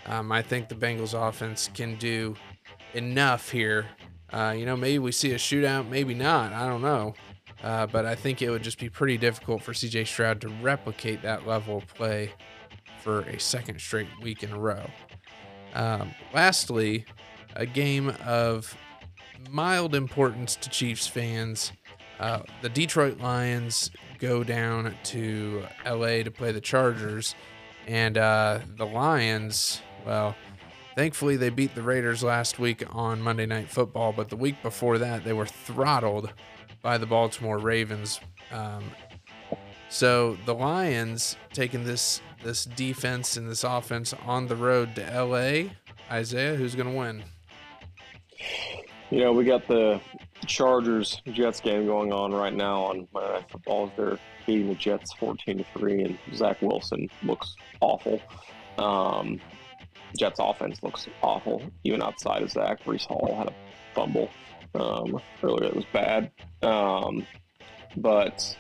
um, 0.07 0.33
I 0.33 0.43
think 0.43 0.69
the 0.69 0.75
Bengals 0.75 1.15
offense 1.15 1.69
can 1.73 1.97
do 1.97 2.37
enough 2.95 3.51
here. 3.51 3.87
Uh, 4.33 4.55
you 4.57 4.67
know, 4.67 4.77
maybe 4.77 4.99
we 4.99 5.13
see 5.13 5.33
a 5.33 5.37
shootout, 5.37 5.89
maybe 5.89 6.15
not. 6.15 6.53
I 6.53 6.67
don't 6.67 6.83
know. 6.83 7.15
Uh, 7.63 7.87
but 7.87 8.05
I 8.05 8.15
think 8.15 8.43
it 8.43 8.51
would 8.51 8.63
just 8.63 8.79
be 8.79 8.89
pretty 8.89 9.17
difficult 9.17 9.63
for 9.63 9.73
CJ 9.73 10.07
Stroud 10.07 10.41
to 10.41 10.49
replicate 10.49 11.23
that 11.23 11.47
level 11.47 11.79
of 11.79 11.87
play 11.95 12.33
for 13.03 13.21
a 13.21 13.39
second 13.39 13.81
straight 13.81 14.09
week 14.21 14.43
in 14.43 14.51
a 14.51 14.59
row. 14.59 14.85
Um, 15.75 16.13
lastly, 16.35 17.05
a 17.55 17.67
game 17.67 18.15
of 18.27 18.77
mild 19.51 19.95
importance 19.95 20.57
to 20.57 20.71
Chiefs 20.71 21.07
fans. 21.07 21.73
Uh, 22.23 22.41
the 22.61 22.69
Detroit 22.69 23.19
Lions 23.19 23.91
go 24.21 24.45
down 24.45 24.95
to 25.03 25.65
LA 25.85 26.23
to 26.23 26.31
play 26.31 26.53
the 26.53 26.61
Chargers, 26.61 27.35
and 27.89 28.17
uh, 28.17 28.61
the 28.77 28.87
Lions, 28.87 29.83
well, 30.07 30.37
thankfully 30.95 31.37
they 31.37 31.51
beat 31.51 31.75
the 31.75 31.83
Raiders 31.83 32.23
last 32.23 32.61
week 32.61 32.85
on 32.95 33.21
Monday 33.21 33.45
Night 33.45 33.69
Football, 33.69 34.13
but 34.13 34.29
the 34.29 34.37
week 34.37 34.63
before 34.63 34.99
that 34.99 35.25
they 35.25 35.33
were 35.33 35.47
throttled 35.47 36.33
by 36.81 36.97
the 36.97 37.07
Baltimore 37.07 37.59
Ravens. 37.59 38.21
Um, 38.53 38.85
so 39.89 40.39
the 40.47 40.55
Lions 40.55 41.35
taking 41.53 41.83
this 41.83 42.21
this 42.45 42.67
defense 42.67 43.37
and 43.37 43.49
this 43.51 43.65
offense 43.65 44.15
on 44.27 44.47
the 44.47 44.57
road 44.57 44.95
to 44.95 45.25
LA. 45.25 45.71
Isaiah, 46.09 46.55
who's 46.55 46.77
going 46.77 46.89
to 46.89 46.97
win? 46.97 47.25
You 49.13 49.21
know, 49.21 49.35
we 49.35 49.45
got 49.45 49.69
the 49.69 50.01
Chargers 50.47 51.21
Jets 51.27 51.61
game 51.61 51.85
going 51.85 52.15
on 52.15 52.33
right 52.33 52.55
now 52.55 52.85
on 52.85 53.07
Monday 53.13 53.35
Night 53.35 53.51
Football. 53.51 53.93
They're 53.95 54.19
beating 54.47 54.69
the 54.69 54.75
Jets 54.75 55.13
14 55.13 55.59
to 55.59 55.65
3, 55.77 56.05
and 56.05 56.19
Zach 56.35 56.63
Wilson 56.63 57.11
looks 57.23 57.55
awful. 57.83 58.23
Um, 58.79 59.39
Jets 60.19 60.41
offense 60.41 60.83
looks 60.83 61.09
awful, 61.21 61.63
even 61.85 62.03
outside 62.03 62.43
of 62.43 62.51
Zach. 62.53 62.79
Reese 62.87 63.05
Hall 63.05 63.35
had 63.37 63.49
a 63.49 63.55
fumble 63.95 64.31
um, 64.75 65.21
earlier. 65.43 65.69
It 65.69 65.77
was 65.77 65.85
bad. 65.93 66.31
Um, 66.63 67.27
but 67.99 68.57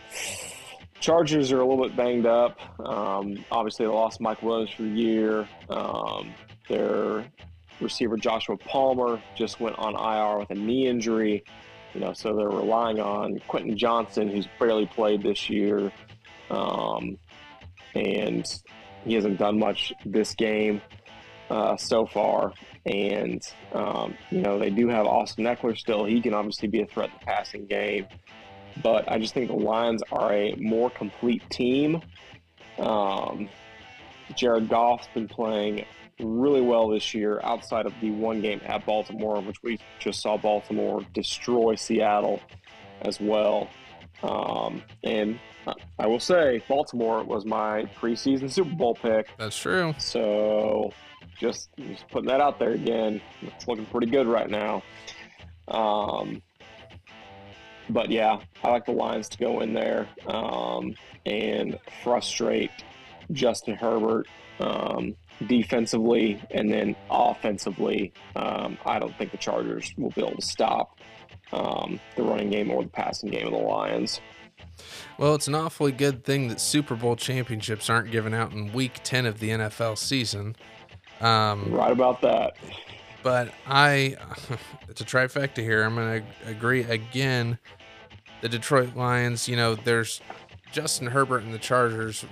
Chargers 1.01 1.51
are 1.51 1.63
a 1.63 1.67
little 1.67 1.83
bit 1.83 1.97
banged 1.97 2.27
up. 2.27 2.59
Um, 2.79 3.43
obviously, 3.51 3.87
they 3.87 3.91
lost 3.91 4.21
Mike 4.21 4.43
Williams 4.43 4.73
for 4.73 4.83
a 4.83 4.87
year. 4.87 5.49
Um, 5.71 6.35
their 6.69 7.25
receiver 7.81 8.17
Joshua 8.17 8.57
Palmer 8.57 9.23
just 9.35 9.61
went 9.61 9.79
on 9.79 9.95
IR 9.95 10.39
with 10.39 10.51
a 10.51 10.55
knee 10.55 10.87
injury. 10.87 11.45
You 11.95 12.01
know, 12.01 12.13
so 12.15 12.35
they're 12.35 12.49
relying 12.49 13.01
on 13.01 13.39
Quentin 13.49 13.77
Johnston, 13.77 14.29
who's 14.29 14.49
barely 14.59 14.87
played 14.87 15.23
this 15.23 15.51
year, 15.51 15.93
um, 16.51 17.19
and 17.95 18.47
he 19.05 19.15
hasn't 19.15 19.39
done 19.39 19.59
much 19.59 19.93
this 20.07 20.35
game 20.35 20.81
uh, 21.51 21.77
so 21.77 22.07
far. 22.07 22.53
And, 22.87 23.43
um, 23.73 24.15
you 24.31 24.41
know, 24.41 24.59
they 24.59 24.71
do 24.71 24.89
have 24.89 25.07
Austin 25.07 25.45
Ekeler 25.45 25.77
still. 25.77 26.05
He 26.05 26.21
can 26.21 26.35
obviously 26.35 26.69
be 26.69 26.81
a 26.81 26.87
threat 26.87 27.11
in 27.11 27.15
the 27.21 27.27
passing 27.27 27.67
game. 27.67 28.07
But 28.83 29.11
I 29.11 29.19
just 29.19 29.35
think 29.35 29.49
the 29.49 29.57
Lions 29.57 30.03
are 30.11 30.33
a 30.33 30.55
more 30.57 30.89
complete 30.89 31.43
team. 31.51 32.01
Um, 32.79 33.49
Jared 34.35 34.69
Goff's 34.69 35.09
been 35.15 35.29
playing 35.29 35.85
really 36.23 36.61
well 36.61 36.89
this 36.89 37.15
year 37.15 37.41
outside 37.43 37.87
of 37.87 37.93
the 38.01 38.11
one 38.11 38.41
game 38.41 38.61
at 38.65 38.87
Baltimore, 38.87 39.41
which 39.41 39.63
we 39.63 39.79
just 39.99 40.21
saw 40.21 40.37
Baltimore 40.37 41.03
destroy 41.13 41.75
Seattle 41.75 42.41
as 43.03 43.21
well. 43.21 43.69
Um, 44.23 44.83
and 45.03 45.39
I 45.99 46.07
will 46.07 46.21
say, 46.21 46.63
Baltimore 46.69 47.23
was 47.25 47.45
my 47.45 47.85
preseason 48.01 48.51
Super 48.51 48.75
Bowl 48.75 48.95
pick. 48.95 49.29
That's 49.39 49.57
true. 49.57 49.95
So 49.99 50.93
just, 51.39 51.71
just 51.77 52.09
putting 52.09 52.29
that 52.29 52.41
out 52.41 52.59
there 52.59 52.73
again. 52.73 53.21
It's 53.43 53.67
looking 53.67 53.87
pretty 53.87 54.09
good 54.09 54.27
right 54.27 54.51
now. 54.51 54.83
Um, 55.69 56.43
but 57.91 58.11
yeah, 58.11 58.41
I 58.63 58.71
like 58.71 58.87
the 58.87 58.93
Lions 58.93 59.29
to 59.31 59.39
go 59.39 59.61
in 59.61 59.75
there 59.75 60.09
um, 60.27 60.95
and 61.27 61.79
frustrate 62.03 62.71
Justin 63.31 63.75
Herbert 63.77 64.27
um, 64.61 65.15
defensively 65.47 66.43
and 66.51 66.71
then 66.71 66.97
offensively. 67.11 68.13
Um, 68.37 68.79
I 68.85 68.99
don't 68.99 69.17
think 69.17 69.31
the 69.31 69.39
Chargers 69.39 69.93
will 69.97 70.11
be 70.11 70.23
able 70.23 70.37
to 70.37 70.43
stop 70.43 70.99
um, 71.53 72.01
the 72.17 72.23
running 72.23 72.51
game 72.51 72.71
or 72.71 72.83
the 72.83 72.89
passing 72.89 73.31
game 73.31 73.47
of 73.47 73.53
the 73.53 73.59
Lions. 73.59 74.21
Well, 75.19 75.35
it's 75.35 75.49
an 75.49 75.55
awfully 75.55 75.93
good 75.93 76.25
thing 76.25 76.49
that 76.49 76.61
Super 76.61 76.97
Bowl 76.97 77.17
championships 77.17 77.91
aren't 77.91 78.11
given 78.11 78.35
out 78.35 78.53
in 78.53 78.73
week 78.73 79.01
10 79.05 79.27
of 79.27 79.39
the 79.39 79.51
NFL 79.51 79.99
season. 79.99 80.57
Um, 81.21 81.73
right 81.73 81.93
about 81.93 82.21
that. 82.23 82.57
But 83.23 83.53
I, 83.67 84.17
it's 84.89 85.01
a 85.01 85.05
trifecta 85.05 85.59
here. 85.59 85.85
I'm 85.85 85.95
going 85.95 86.23
to 86.23 86.51
agree 86.51 86.83
again. 86.83 87.59
The 88.41 88.49
Detroit 88.49 88.97
Lions, 88.97 89.49
you 89.49 89.55
know, 89.55 89.77
there's 89.77 90.21
Justin 90.73 91.07
Herbert 91.07 91.45
and 91.45 91.55
the 91.55 91.59
Chargers, 91.59 92.25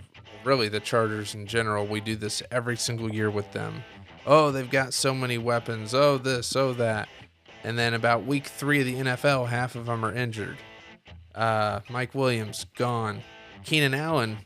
really 0.44 0.68
the 0.68 0.80
Chargers 0.80 1.34
in 1.34 1.46
general. 1.46 1.86
We 1.86 2.00
do 2.00 2.16
this 2.16 2.42
every 2.50 2.76
single 2.76 3.12
year 3.12 3.30
with 3.30 3.50
them. 3.52 3.82
Oh, 4.26 4.50
they've 4.50 4.70
got 4.70 4.94
so 4.94 5.14
many 5.14 5.38
weapons. 5.38 5.94
Oh, 5.94 6.18
this, 6.18 6.54
oh, 6.54 6.72
that. 6.74 7.08
And 7.64 7.78
then 7.78 7.94
about 7.94 8.24
week 8.24 8.46
three 8.46 8.80
of 8.80 8.86
the 8.86 8.94
NFL, 8.94 9.48
half 9.48 9.74
of 9.74 9.86
them 9.86 10.04
are 10.04 10.14
injured. 10.14 10.56
Uh, 11.34 11.80
Mike 11.88 12.14
Williams 12.14 12.66
gone. 12.76 13.22
Keenan 13.64 13.94
Allen 13.94 14.38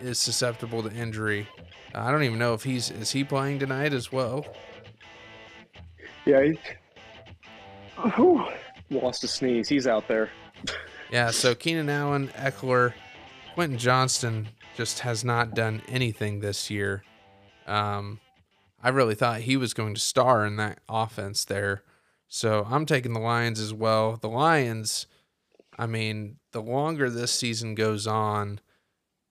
is 0.00 0.18
susceptible 0.18 0.82
to 0.82 0.92
injury. 0.92 1.48
Uh, 1.94 2.00
I 2.00 2.10
don't 2.10 2.22
even 2.22 2.38
know 2.38 2.54
if 2.54 2.62
he's 2.62 2.90
is 2.90 3.10
he 3.10 3.24
playing 3.24 3.58
tonight 3.58 3.92
as 3.92 4.12
well. 4.12 4.46
Yeah, 6.24 6.42
he 6.42 6.58
whew, 8.14 8.46
lost 8.90 9.24
a 9.24 9.28
sneeze. 9.28 9.68
He's 9.68 9.86
out 9.86 10.06
there. 10.06 10.30
yeah, 11.10 11.30
so 11.30 11.54
Keenan 11.54 11.88
Allen, 11.88 12.28
Ekeler, 12.36 12.92
Quentin 13.54 13.78
Johnston 13.78 14.48
just 14.78 15.00
has 15.00 15.24
not 15.24 15.56
done 15.56 15.82
anything 15.88 16.38
this 16.38 16.70
year. 16.70 17.02
Um, 17.66 18.20
I 18.80 18.90
really 18.90 19.16
thought 19.16 19.40
he 19.40 19.56
was 19.56 19.74
going 19.74 19.94
to 19.94 20.00
star 20.00 20.46
in 20.46 20.54
that 20.54 20.78
offense 20.88 21.44
there. 21.44 21.82
So 22.28 22.64
I'm 22.70 22.86
taking 22.86 23.12
the 23.12 23.18
Lions 23.18 23.58
as 23.58 23.74
well. 23.74 24.16
The 24.16 24.28
Lions, 24.28 25.08
I 25.76 25.88
mean, 25.88 26.36
the 26.52 26.62
longer 26.62 27.10
this 27.10 27.32
season 27.32 27.74
goes 27.74 28.06
on, 28.06 28.60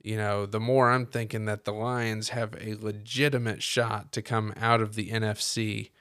you 0.03 0.17
know, 0.17 0.45
the 0.45 0.59
more 0.59 0.91
I'm 0.91 1.05
thinking 1.05 1.45
that 1.45 1.63
the 1.63 1.71
Lions 1.71 2.29
have 2.29 2.53
a 2.59 2.75
legitimate 2.75 3.63
shot 3.63 4.11
to 4.11 4.21
come 4.21 4.53
out 4.57 4.81
of 4.81 4.95
the 4.95 5.11
NFC 5.11 5.91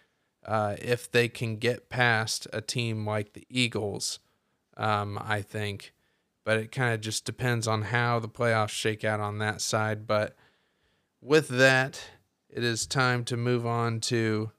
uh, 0.44 0.74
if 0.82 1.08
they 1.08 1.28
can 1.28 1.58
get 1.58 1.88
past 1.88 2.48
a 2.52 2.60
team 2.60 3.06
like 3.06 3.34
the 3.34 3.46
Eagles. 3.48 4.18
Um, 4.76 5.16
I 5.22 5.40
think, 5.40 5.92
but 6.46 6.58
it 6.58 6.70
kind 6.70 6.94
of 6.94 7.00
just 7.00 7.24
depends 7.24 7.66
on 7.66 7.82
how 7.82 8.20
the 8.20 8.28
playoffs 8.28 8.68
shake 8.68 9.04
out 9.04 9.18
on 9.18 9.38
that 9.38 9.60
side. 9.60 10.06
But 10.06 10.36
with 11.20 11.48
that, 11.48 12.00
it 12.48 12.62
is 12.62 12.86
time 12.86 13.24
to 13.24 13.36
move 13.36 13.66
on 13.66 13.98
to 14.02 14.52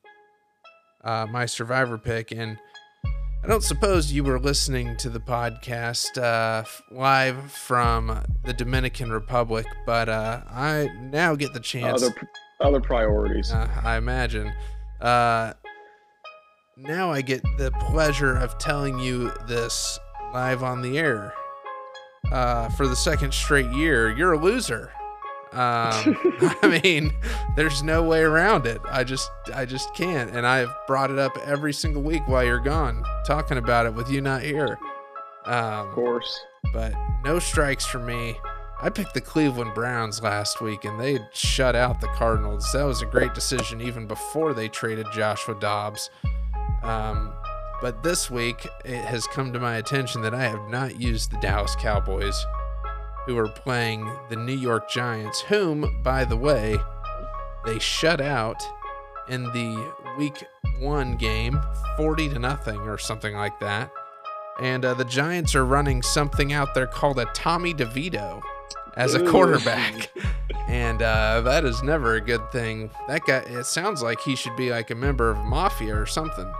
uh, 1.01 1.27
my 1.31 1.45
survivor 1.45 1.97
pick. 1.97 2.33
And 2.33 2.57
I 3.41 3.47
don't 3.47 3.63
suppose 3.63 4.11
you 4.11 4.25
were 4.25 4.37
listening 4.37 4.97
to 4.97 5.09
the 5.09 5.21
podcast 5.21 6.21
uh, 6.21 6.65
live 6.91 7.53
from 7.53 8.21
the 8.43 8.51
Dominican 8.51 9.09
Republic, 9.09 9.65
but 9.85 10.09
uh, 10.09 10.41
I 10.49 10.89
now 10.99 11.35
get 11.35 11.53
the 11.53 11.61
chance. 11.61 12.03
Other, 12.03 12.15
other 12.59 12.81
priorities. 12.81 13.53
Uh, 13.53 13.69
I 13.81 13.95
imagine. 13.95 14.51
Uh, 14.99 15.53
now 16.75 17.11
I 17.11 17.21
get 17.21 17.43
the 17.57 17.71
pleasure 17.79 18.35
of 18.35 18.57
telling 18.57 18.99
you 18.99 19.31
this 19.47 19.97
live 20.33 20.63
on 20.63 20.81
the 20.81 20.97
air. 20.97 21.33
Uh, 22.31 22.69
for 22.69 22.87
the 22.87 22.95
second 22.95 23.33
straight 23.33 23.71
year, 23.71 24.11
you're 24.11 24.33
a 24.33 24.37
loser. 24.37 24.91
Um, 25.53 26.17
I 26.61 26.79
mean, 26.83 27.13
there's 27.55 27.81
no 27.83 28.03
way 28.03 28.21
around 28.21 28.65
it. 28.65 28.81
I 28.89 29.03
just, 29.03 29.31
I 29.53 29.65
just 29.65 29.93
can't. 29.95 30.35
And 30.35 30.45
I've 30.45 30.71
brought 30.87 31.09
it 31.09 31.19
up 31.19 31.31
every 31.45 31.73
single 31.73 32.01
week 32.01 32.27
while 32.27 32.43
you're 32.43 32.59
gone, 32.59 33.03
talking 33.25 33.57
about 33.57 33.85
it 33.85 33.93
with 33.93 34.09
you 34.09 34.21
not 34.21 34.41
here. 34.41 34.77
Um, 35.45 35.87
of 35.87 35.91
course. 35.93 36.39
But 36.73 36.93
no 37.23 37.39
strikes 37.39 37.85
for 37.85 37.99
me. 37.99 38.37
I 38.79 38.89
picked 38.89 39.15
the 39.15 39.21
Cleveland 39.21 39.73
Browns 39.73 40.21
last 40.21 40.61
week 40.61 40.85
and 40.85 40.99
they 40.99 41.19
shut 41.33 41.75
out 41.75 41.99
the 41.99 42.07
Cardinals. 42.09 42.71
That 42.73 42.83
was 42.83 43.01
a 43.01 43.07
great 43.07 43.33
decision 43.33 43.81
even 43.81 44.05
before 44.05 44.53
they 44.53 44.67
traded 44.67 45.07
Joshua 45.11 45.57
Dobbs. 45.59 46.11
Um, 46.83 47.33
but 47.81 48.03
this 48.03 48.29
week, 48.29 48.67
it 48.85 49.03
has 49.05 49.27
come 49.27 49.53
to 49.53 49.59
my 49.59 49.75
attention 49.75 50.21
that 50.21 50.33
I 50.33 50.43
have 50.43 50.67
not 50.69 50.99
used 50.99 51.31
the 51.31 51.37
Dallas 51.37 51.75
Cowboys 51.75 52.45
who 53.27 53.37
are 53.37 53.49
playing 53.49 54.09
the 54.29 54.35
New 54.35 54.57
York 54.57 54.89
Giants, 54.89 55.41
whom, 55.41 56.01
by 56.01 56.23
the 56.23 56.37
way, 56.37 56.77
they 57.65 57.77
shut 57.77 58.21
out 58.21 58.63
in 59.29 59.43
the 59.43 59.93
week 60.17 60.43
one 60.79 61.17
game 61.17 61.59
40 61.97 62.29
to 62.29 62.39
nothing 62.39 62.79
or 62.79 62.97
something 62.97 63.35
like 63.35 63.59
that. 63.59 63.91
And 64.61 64.85
uh, 64.85 64.93
the 64.93 65.05
Giants 65.05 65.53
are 65.55 65.65
running 65.65 66.01
something 66.01 66.53
out 66.53 66.73
there 66.73 66.87
called 66.87 67.19
a 67.19 67.25
Tommy 67.25 67.73
DeVito 67.73 68.41
as 68.95 69.13
a 69.13 69.29
quarterback. 69.29 70.09
and 70.67 71.01
uh, 71.01 71.41
that 71.41 71.65
is 71.65 71.83
never 71.83 72.15
a 72.15 72.21
good 72.21 72.51
thing. 72.51 72.89
That 73.07 73.21
guy, 73.27 73.39
it 73.39 73.65
sounds 73.65 74.01
like 74.01 74.21
he 74.21 74.35
should 74.35 74.55
be 74.55 74.71
like 74.71 74.89
a 74.89 74.95
member 74.95 75.29
of 75.29 75.37
Mafia 75.45 75.95
or 75.95 76.05
something. 76.05 76.51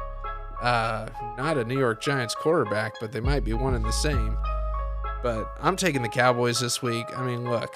Uh, 0.62 1.08
not 1.38 1.58
a 1.58 1.64
New 1.64 1.78
York 1.78 2.02
Giants 2.02 2.36
quarterback, 2.36 2.96
but 3.00 3.12
they 3.12 3.20
might 3.20 3.44
be 3.44 3.54
one 3.54 3.76
and 3.76 3.86
the 3.86 3.92
same. 3.92 4.38
But 5.22 5.52
I'm 5.60 5.76
taking 5.76 6.02
the 6.02 6.10
Cowboys 6.10 6.60
this 6.60 6.82
week. 6.82 7.06
I 7.16 7.24
mean, 7.24 7.50
look, 7.50 7.74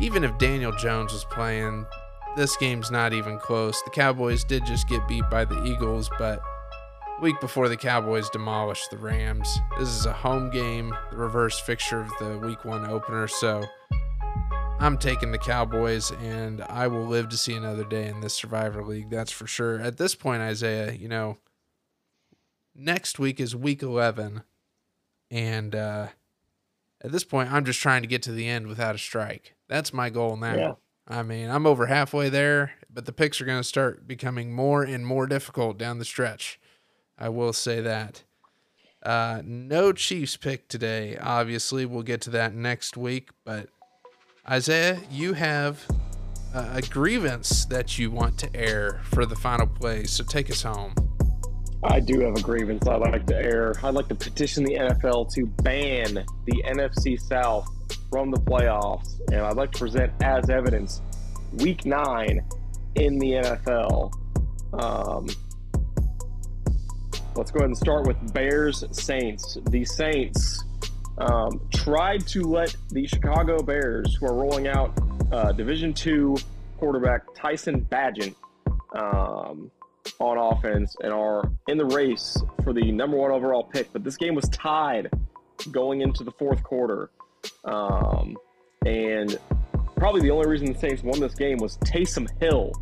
even 0.00 0.24
if 0.24 0.36
Daniel 0.38 0.72
Jones 0.72 1.12
was 1.12 1.24
playing, 1.26 1.86
this 2.36 2.56
game's 2.56 2.90
not 2.90 3.12
even 3.12 3.38
close. 3.38 3.80
The 3.82 3.90
Cowboys 3.90 4.44
did 4.44 4.66
just 4.66 4.88
get 4.88 5.06
beat 5.06 5.24
by 5.30 5.44
the 5.44 5.62
Eagles, 5.64 6.10
but 6.18 6.40
week 7.22 7.40
before 7.40 7.68
the 7.68 7.76
Cowboys 7.76 8.28
demolished 8.30 8.90
the 8.90 8.98
Rams. 8.98 9.60
This 9.78 9.88
is 9.88 10.04
a 10.04 10.12
home 10.12 10.50
game, 10.50 10.94
the 11.10 11.16
reverse 11.16 11.60
fixture 11.60 12.00
of 12.00 12.10
the 12.18 12.38
week 12.38 12.64
one 12.64 12.90
opener, 12.90 13.28
so 13.28 13.64
I'm 14.80 14.98
taking 14.98 15.30
the 15.30 15.38
Cowboys 15.38 16.10
and 16.10 16.62
I 16.62 16.88
will 16.88 17.06
live 17.06 17.28
to 17.28 17.36
see 17.36 17.54
another 17.54 17.84
day 17.84 18.08
in 18.08 18.20
this 18.20 18.34
Survivor 18.34 18.82
League, 18.82 19.10
that's 19.10 19.32
for 19.32 19.46
sure. 19.46 19.80
At 19.80 19.96
this 19.96 20.14
point, 20.14 20.42
Isaiah, 20.42 20.92
you 20.92 21.08
know, 21.08 21.38
next 22.74 23.18
week 23.18 23.40
is 23.40 23.54
week 23.54 23.82
11 23.82 24.42
and 25.30 25.74
uh 25.74 26.08
at 27.04 27.12
this 27.12 27.22
point, 27.22 27.52
I'm 27.52 27.66
just 27.66 27.80
trying 27.80 28.00
to 28.00 28.08
get 28.08 28.22
to 28.22 28.32
the 28.32 28.48
end 28.48 28.66
without 28.66 28.94
a 28.94 28.98
strike. 28.98 29.54
That's 29.68 29.92
my 29.92 30.08
goal 30.08 30.36
now. 30.36 30.54
Yeah. 30.54 30.72
I 31.06 31.22
mean, 31.22 31.50
I'm 31.50 31.66
over 31.66 31.86
halfway 31.86 32.30
there, 32.30 32.72
but 32.90 33.04
the 33.04 33.12
picks 33.12 33.42
are 33.42 33.44
going 33.44 33.60
to 33.60 33.64
start 33.64 34.08
becoming 34.08 34.54
more 34.54 34.82
and 34.82 35.06
more 35.06 35.26
difficult 35.26 35.76
down 35.76 35.98
the 35.98 36.06
stretch. 36.06 36.58
I 37.18 37.28
will 37.28 37.52
say 37.52 37.82
that. 37.82 38.24
Uh, 39.04 39.42
no 39.44 39.92
Chiefs 39.92 40.38
pick 40.38 40.66
today. 40.66 41.18
Obviously, 41.18 41.84
we'll 41.84 42.02
get 42.02 42.22
to 42.22 42.30
that 42.30 42.54
next 42.54 42.96
week. 42.96 43.28
But 43.44 43.68
Isaiah, 44.48 44.98
you 45.10 45.34
have 45.34 45.86
a 46.54 46.80
grievance 46.80 47.66
that 47.66 47.98
you 47.98 48.10
want 48.10 48.38
to 48.38 48.56
air 48.56 49.02
for 49.04 49.26
the 49.26 49.36
final 49.36 49.66
play. 49.66 50.04
So 50.04 50.24
take 50.24 50.50
us 50.50 50.62
home. 50.62 50.94
I 51.84 52.00
do 52.00 52.20
have 52.20 52.34
a 52.36 52.40
grievance 52.40 52.86
I'd 52.88 53.00
like 53.00 53.26
to 53.26 53.36
air. 53.36 53.74
I'd 53.82 53.94
like 53.94 54.08
to 54.08 54.14
petition 54.14 54.64
the 54.64 54.74
NFL 54.74 55.32
to 55.34 55.46
ban 55.62 56.14
the 56.46 56.62
NFC 56.66 57.20
South 57.20 57.68
from 58.10 58.30
the 58.30 58.38
playoffs. 58.38 59.20
And 59.30 59.40
I'd 59.42 59.56
like 59.56 59.72
to 59.72 59.78
present 59.78 60.12
as 60.22 60.48
evidence 60.48 61.02
week 61.52 61.84
nine 61.84 62.42
in 62.94 63.18
the 63.18 63.32
NFL. 63.32 64.12
Um, 64.72 65.26
let's 67.36 67.50
go 67.50 67.58
ahead 67.58 67.68
and 67.68 67.76
start 67.76 68.06
with 68.06 68.32
Bears 68.32 68.84
Saints. 68.92 69.58
The 69.68 69.84
Saints 69.84 70.64
um, 71.18 71.60
tried 71.72 72.26
to 72.28 72.42
let 72.42 72.74
the 72.90 73.06
Chicago 73.06 73.62
Bears, 73.62 74.16
who 74.16 74.26
are 74.26 74.34
rolling 74.34 74.68
out 74.68 74.98
uh, 75.32 75.52
Division 75.52 75.92
two 75.92 76.36
quarterback 76.78 77.22
Tyson 77.34 77.86
Bagent, 77.90 78.34
um, 78.96 79.70
on 80.18 80.38
offense 80.38 80.96
and 81.02 81.12
are 81.12 81.50
in 81.68 81.78
the 81.78 81.84
race 81.86 82.36
for 82.62 82.72
the 82.72 82.92
number 82.92 83.16
one 83.16 83.30
overall 83.30 83.64
pick. 83.64 83.92
But 83.92 84.04
this 84.04 84.16
game 84.16 84.34
was 84.34 84.48
tied 84.50 85.10
going 85.70 86.00
into 86.00 86.24
the 86.24 86.32
fourth 86.32 86.62
quarter. 86.62 87.10
Um, 87.64 88.36
and 88.84 89.38
probably 89.96 90.20
the 90.20 90.30
only 90.30 90.48
reason 90.48 90.72
the 90.72 90.78
Saints 90.78 91.02
won 91.02 91.20
this 91.20 91.34
game 91.34 91.58
was 91.58 91.78
Taysom 91.78 92.28
Hill, 92.40 92.72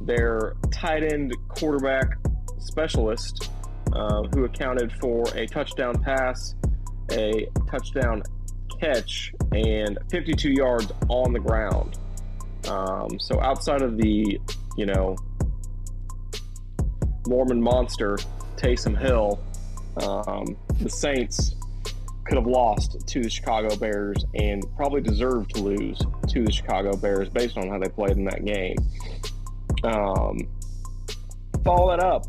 their 0.00 0.54
tight 0.70 1.02
end 1.02 1.34
quarterback 1.48 2.06
specialist, 2.58 3.50
uh, 3.92 4.22
who 4.34 4.44
accounted 4.44 4.92
for 5.00 5.24
a 5.34 5.46
touchdown 5.46 6.00
pass, 6.02 6.54
a 7.12 7.48
touchdown 7.70 8.22
catch 8.80 9.32
and 9.52 9.98
52 10.10 10.50
yards 10.50 10.92
on 11.08 11.32
the 11.32 11.40
ground. 11.40 11.98
Um, 12.68 13.18
so 13.18 13.40
outside 13.40 13.82
of 13.82 13.96
the, 13.96 14.40
you 14.76 14.86
know, 14.86 15.16
Mormon 17.26 17.60
monster, 17.60 18.18
Taysom 18.56 18.98
Hill, 18.98 19.40
um, 20.02 20.56
the 20.80 20.88
Saints 20.90 21.54
could 22.24 22.36
have 22.36 22.46
lost 22.46 23.06
to 23.06 23.22
the 23.22 23.30
Chicago 23.30 23.74
Bears 23.76 24.24
and 24.34 24.62
probably 24.76 25.00
deserved 25.00 25.54
to 25.54 25.62
lose 25.62 25.98
to 26.28 26.44
the 26.44 26.52
Chicago 26.52 26.94
Bears 26.96 27.28
based 27.30 27.56
on 27.56 27.68
how 27.68 27.78
they 27.78 27.88
played 27.88 28.16
in 28.16 28.24
that 28.24 28.44
game. 28.44 28.76
Um, 29.82 30.38
follow 31.64 31.90
that 31.90 32.04
up 32.04 32.26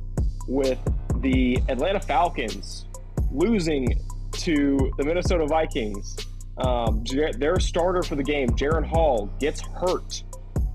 with 0.48 0.80
the 1.22 1.58
Atlanta 1.68 2.00
Falcons 2.00 2.86
losing 3.32 4.00
to 4.32 4.92
the 4.98 5.04
Minnesota 5.04 5.46
Vikings. 5.46 6.16
Um, 6.58 7.04
their 7.38 7.60
starter 7.60 8.04
for 8.04 8.16
the 8.16 8.24
game, 8.24 8.50
Jaren 8.50 8.86
Hall, 8.86 9.30
gets 9.40 9.62
hurt, 9.62 10.24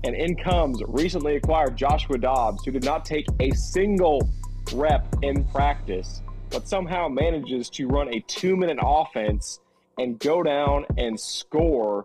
and 0.05 0.15
in 0.15 0.35
comes 0.35 0.81
recently 0.87 1.35
acquired 1.35 1.75
Joshua 1.75 2.19
Dobbs, 2.19 2.63
who 2.63 2.71
did 2.71 2.83
not 2.83 3.05
take 3.05 3.25
a 3.39 3.49
single 3.51 4.29
rep 4.73 5.07
in 5.23 5.43
practice, 5.45 6.21
but 6.51 6.67
somehow 6.67 7.07
manages 7.07 7.71
to 7.71 7.87
run 7.87 8.13
a 8.13 8.19
two 8.27 8.55
minute 8.55 8.77
offense 8.79 9.61
and 9.97 10.19
go 10.19 10.43
down 10.43 10.85
and 10.99 11.19
score 11.19 12.03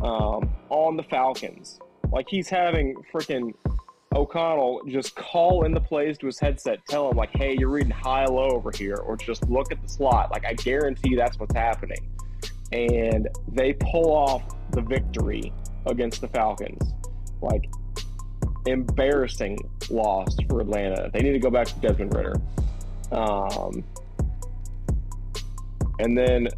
um, 0.00 0.48
on 0.68 0.96
the 0.96 1.02
Falcons. 1.02 1.80
Like 2.12 2.28
he's 2.28 2.48
having 2.48 2.94
freaking 3.12 3.52
O'Connell 4.14 4.82
just 4.86 5.16
call 5.16 5.64
in 5.64 5.72
the 5.72 5.80
plays 5.80 6.18
to 6.18 6.26
his 6.26 6.38
headset, 6.38 6.78
tell 6.88 7.10
him 7.10 7.16
like, 7.16 7.30
"Hey, 7.30 7.56
you're 7.58 7.68
reading 7.68 7.90
high 7.90 8.26
low 8.26 8.50
over 8.50 8.70
here," 8.72 8.96
or 8.96 9.16
just 9.16 9.48
look 9.48 9.72
at 9.72 9.82
the 9.82 9.88
slot. 9.88 10.30
Like 10.30 10.44
I 10.46 10.54
guarantee 10.54 11.16
that's 11.16 11.38
what's 11.40 11.54
happening, 11.54 12.08
and 12.70 13.28
they 13.48 13.72
pull 13.72 14.12
off 14.12 14.42
the 14.70 14.82
victory 14.82 15.52
against 15.86 16.20
the 16.20 16.28
Falcons. 16.28 16.82
Like 17.42 17.68
embarrassing 18.66 19.58
loss 19.88 20.36
for 20.48 20.60
Atlanta. 20.60 21.10
They 21.12 21.20
need 21.20 21.32
to 21.32 21.38
go 21.38 21.50
back 21.50 21.66
to 21.68 21.74
Desmond 21.80 22.14
Ridder. 22.14 22.34
Um, 23.12 23.84
and 25.98 26.16
then 26.16 26.48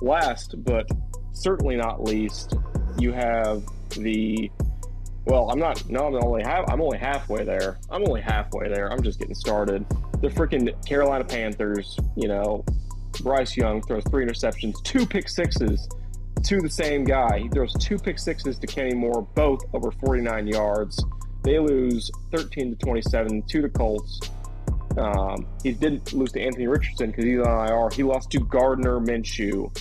last 0.00 0.54
but 0.64 0.86
certainly 1.32 1.76
not 1.76 2.02
least, 2.02 2.56
you 2.98 3.12
have 3.12 3.62
the 3.90 4.50
well, 5.24 5.50
I'm 5.50 5.58
not. 5.58 5.88
No, 5.88 6.06
I'm 6.06 6.16
only 6.16 6.42
half. 6.42 6.64
I'm 6.68 6.80
only 6.80 6.98
halfway 6.98 7.44
there. 7.44 7.78
I'm 7.90 8.02
only 8.08 8.20
halfway 8.20 8.68
there. 8.68 8.92
I'm 8.92 9.02
just 9.02 9.20
getting 9.20 9.36
started. 9.36 9.86
The 10.20 10.28
freaking 10.28 10.84
Carolina 10.84 11.24
Panthers. 11.24 11.96
You 12.16 12.26
know, 12.26 12.64
Bryce 13.22 13.56
Young 13.56 13.82
throws 13.82 14.02
three 14.10 14.26
interceptions, 14.26 14.82
two 14.82 15.06
pick 15.06 15.28
sixes 15.28 15.88
to 16.44 16.60
the 16.60 16.70
same 16.70 17.04
guy. 17.04 17.38
He 17.38 17.48
throws 17.48 17.72
two 17.74 17.98
pick 17.98 18.18
sixes 18.18 18.58
to 18.58 18.66
Kenny 18.66 18.94
Moore, 18.94 19.26
both 19.34 19.62
over 19.72 19.90
49 19.90 20.46
yards. 20.46 21.04
They 21.42 21.58
lose 21.58 22.10
13 22.32 22.76
to 22.76 22.84
27 22.84 23.42
to 23.42 23.62
the 23.62 23.68
Colts. 23.68 24.20
Um, 24.96 25.46
he 25.62 25.72
didn't 25.72 26.12
lose 26.12 26.32
to 26.32 26.40
Anthony 26.40 26.66
Richardson 26.66 27.10
because 27.10 27.24
he's 27.24 27.40
on 27.40 27.68
IR. 27.68 27.90
He 27.90 28.02
lost 28.02 28.30
to 28.32 28.40
Gardner 28.40 29.00
Minshew. 29.00 29.74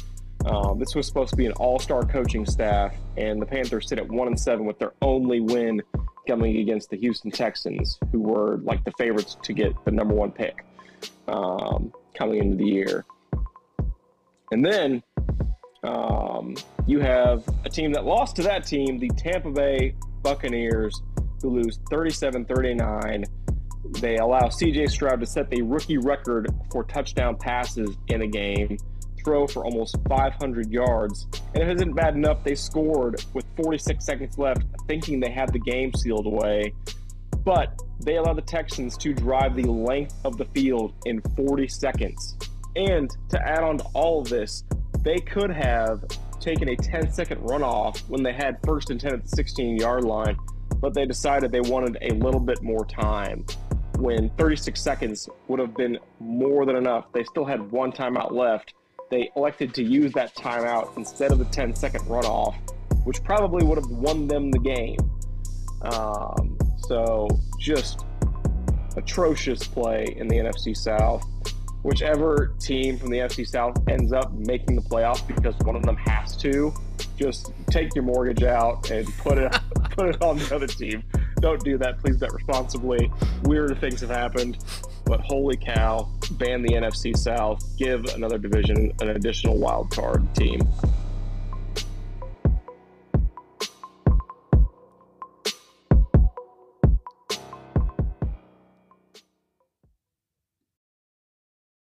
Um, 0.46 0.80
this 0.80 0.96
was 0.96 1.06
supposed 1.06 1.32
to 1.32 1.36
be 1.36 1.46
an 1.46 1.52
all-star 1.54 2.04
coaching 2.04 2.46
staff, 2.46 2.96
and 3.18 3.42
the 3.42 3.46
Panthers 3.46 3.88
sit 3.88 4.00
at 4.00 4.08
one 4.08 4.28
and 4.28 4.40
seven 4.40 4.66
with 4.66 4.80
their 4.80 4.94
only 5.02 5.40
win 5.40 5.82
coming 6.28 6.58
against 6.58 6.90
the 6.90 6.98
Houston 6.98 7.30
Texans, 7.30 8.00
who 8.12 8.20
were 8.20 8.58
like 8.58 8.84
the 8.84 8.92
favorites 8.98 9.38
to 9.44 9.54
get 9.54 9.74
the 9.86 9.92
number 9.92 10.16
one 10.16 10.32
pick 10.32 10.66
um, 11.28 11.94
coming 12.18 12.40
into 12.40 12.58
the 12.58 12.66
year. 12.66 13.06
And 14.52 14.66
then 14.66 15.04
um, 15.84 16.56
you 16.86 17.00
have 17.00 17.44
a 17.66 17.70
team 17.70 17.92
that 17.94 18.06
lost 18.06 18.36
to 18.38 18.44
that 18.44 18.66
team, 18.66 19.00
the 19.00 19.10
Tampa 19.10 19.52
Bay 19.52 19.96
Buccaneers, 20.22 21.02
who 21.42 21.62
lose 21.62 21.80
37 21.90 22.46
39. 22.46 23.24
They 24.00 24.18
allow 24.18 24.42
CJ 24.42 24.90
Stroud 24.90 25.20
to 25.20 25.26
set 25.26 25.50
the 25.50 25.62
rookie 25.64 25.98
record 25.98 26.48
for 26.72 26.84
touchdown 26.84 27.36
passes 27.38 27.96
in 28.08 28.22
a 28.22 28.28
game 28.28 28.78
throw 29.24 29.48
for 29.48 29.66
almost 29.66 29.98
500 30.10 30.72
yards. 30.72 31.28
And 31.54 31.64
if 31.64 31.70
it 31.70 31.76
isn't 31.76 31.94
bad 31.94 32.16
enough, 32.16 32.44
they 32.44 32.56
scored 32.56 33.24
with 33.34 33.46
46 33.56 34.04
seconds 34.04 34.38
left, 34.38 34.64
thinking 34.88 35.20
they 35.20 35.32
had 35.32 35.52
the 35.54 35.60
game 35.60 35.94
sealed 35.94 36.26
away. 36.26 36.74
But 37.44 37.80
they 38.00 38.18
allowed 38.18 38.38
the 38.38 38.44
Texans 38.44 38.98
to 38.98 39.14
drive 39.14 39.56
the 39.56 39.64
length 39.64 40.16
of 40.26 40.38
the 40.38 40.46
field 40.46 40.94
in 41.06 41.22
40 41.36 41.68
seconds. 41.68 42.38
And 42.76 43.10
to 43.30 43.40
add 43.40 43.64
on 43.64 43.80
to 43.80 43.84
all 43.94 44.22
of 44.22 44.30
this, 44.30 44.64
they 45.04 45.20
could 45.20 45.52
have 45.52 46.04
taken 46.40 46.70
a 46.70 46.76
10 46.76 47.12
second 47.12 47.42
runoff 47.42 48.00
when 48.10 48.24
they 48.24 48.34
had 48.34 48.58
first 48.66 48.90
and 48.90 49.00
10 49.00 49.14
at 49.14 49.24
the 49.24 49.30
16 49.30 49.78
yard 49.78 50.04
line, 50.04 50.38
but 50.80 50.94
they 50.94 51.06
decided 51.06 51.52
they 51.52 51.62
wanted 51.62 51.98
a 52.02 52.14
little 52.16 52.40
bit 52.40 52.62
more 52.62 52.86
time 52.86 53.46
when 53.98 54.30
36 54.32 54.82
seconds 54.82 55.30
would 55.48 55.60
have 55.60 55.76
been 55.76 56.00
more 56.20 56.66
than 56.66 56.76
enough. 56.76 57.06
They 57.14 57.24
still 57.24 57.46
had 57.46 57.72
one 57.72 57.92
timeout 57.92 58.32
left 58.32 58.74
they 59.12 59.30
elected 59.36 59.74
to 59.76 59.84
use 59.84 60.14
that 60.14 60.34
timeout 60.36 60.98
instead 60.98 61.32
of 61.32 61.38
the 61.38 61.46
10 61.46 61.76
second 61.76 62.02
runoff, 62.06 62.56
which 63.04 63.22
probably 63.24 63.64
would 63.66 63.78
have 63.78 63.90
won 63.90 64.26
them 64.26 64.50
the 64.50 64.60
game. 64.60 64.98
Um, 65.82 66.58
so 66.88 67.28
just 67.60 68.06
atrocious 68.96 69.68
play 69.68 70.16
in 70.18 70.28
the 70.30 70.38
NFC 70.38 70.76
South. 70.76 71.24
Whichever 71.84 72.54
team 72.60 72.98
from 72.98 73.10
the 73.10 73.18
NFC 73.18 73.48
South 73.48 73.76
ends 73.90 74.14
up 74.14 74.32
making 74.34 74.76
the 74.76 74.82
playoffs 74.82 75.26
because 75.26 75.56
one 75.60 75.76
of 75.76 75.84
them 75.84 75.98
has 75.98 76.38
to, 76.38 76.74
just 77.18 77.54
take 77.70 77.94
your 77.96 78.04
mortgage 78.04 78.44
out 78.44 78.90
and 78.92 79.08
put 79.18 79.38
it 79.38 79.52
put 79.92 80.10
it 80.10 80.22
on 80.22 80.38
the 80.38 80.56
other 80.56 80.68
team. 80.68 81.04
Don't 81.40 81.64
do 81.64 81.78
that. 81.80 82.00
Please 82.00 82.18
bet 82.18 82.32
responsibly. 82.34 83.12
Weird 83.44 83.80
things 83.80 84.02
have 84.02 84.10
happened. 84.10 84.58
But 85.06 85.22
holy 85.22 85.58
cow, 85.58 86.10
ban 86.32 86.62
the 86.62 86.70
NFC 86.70 87.18
South, 87.18 87.62
give 87.78 88.06
another 88.16 88.38
division 88.38 88.94
an 89.02 89.10
additional 89.10 89.58
wild 89.58 89.90
card 89.92 90.34
team. 90.36 90.62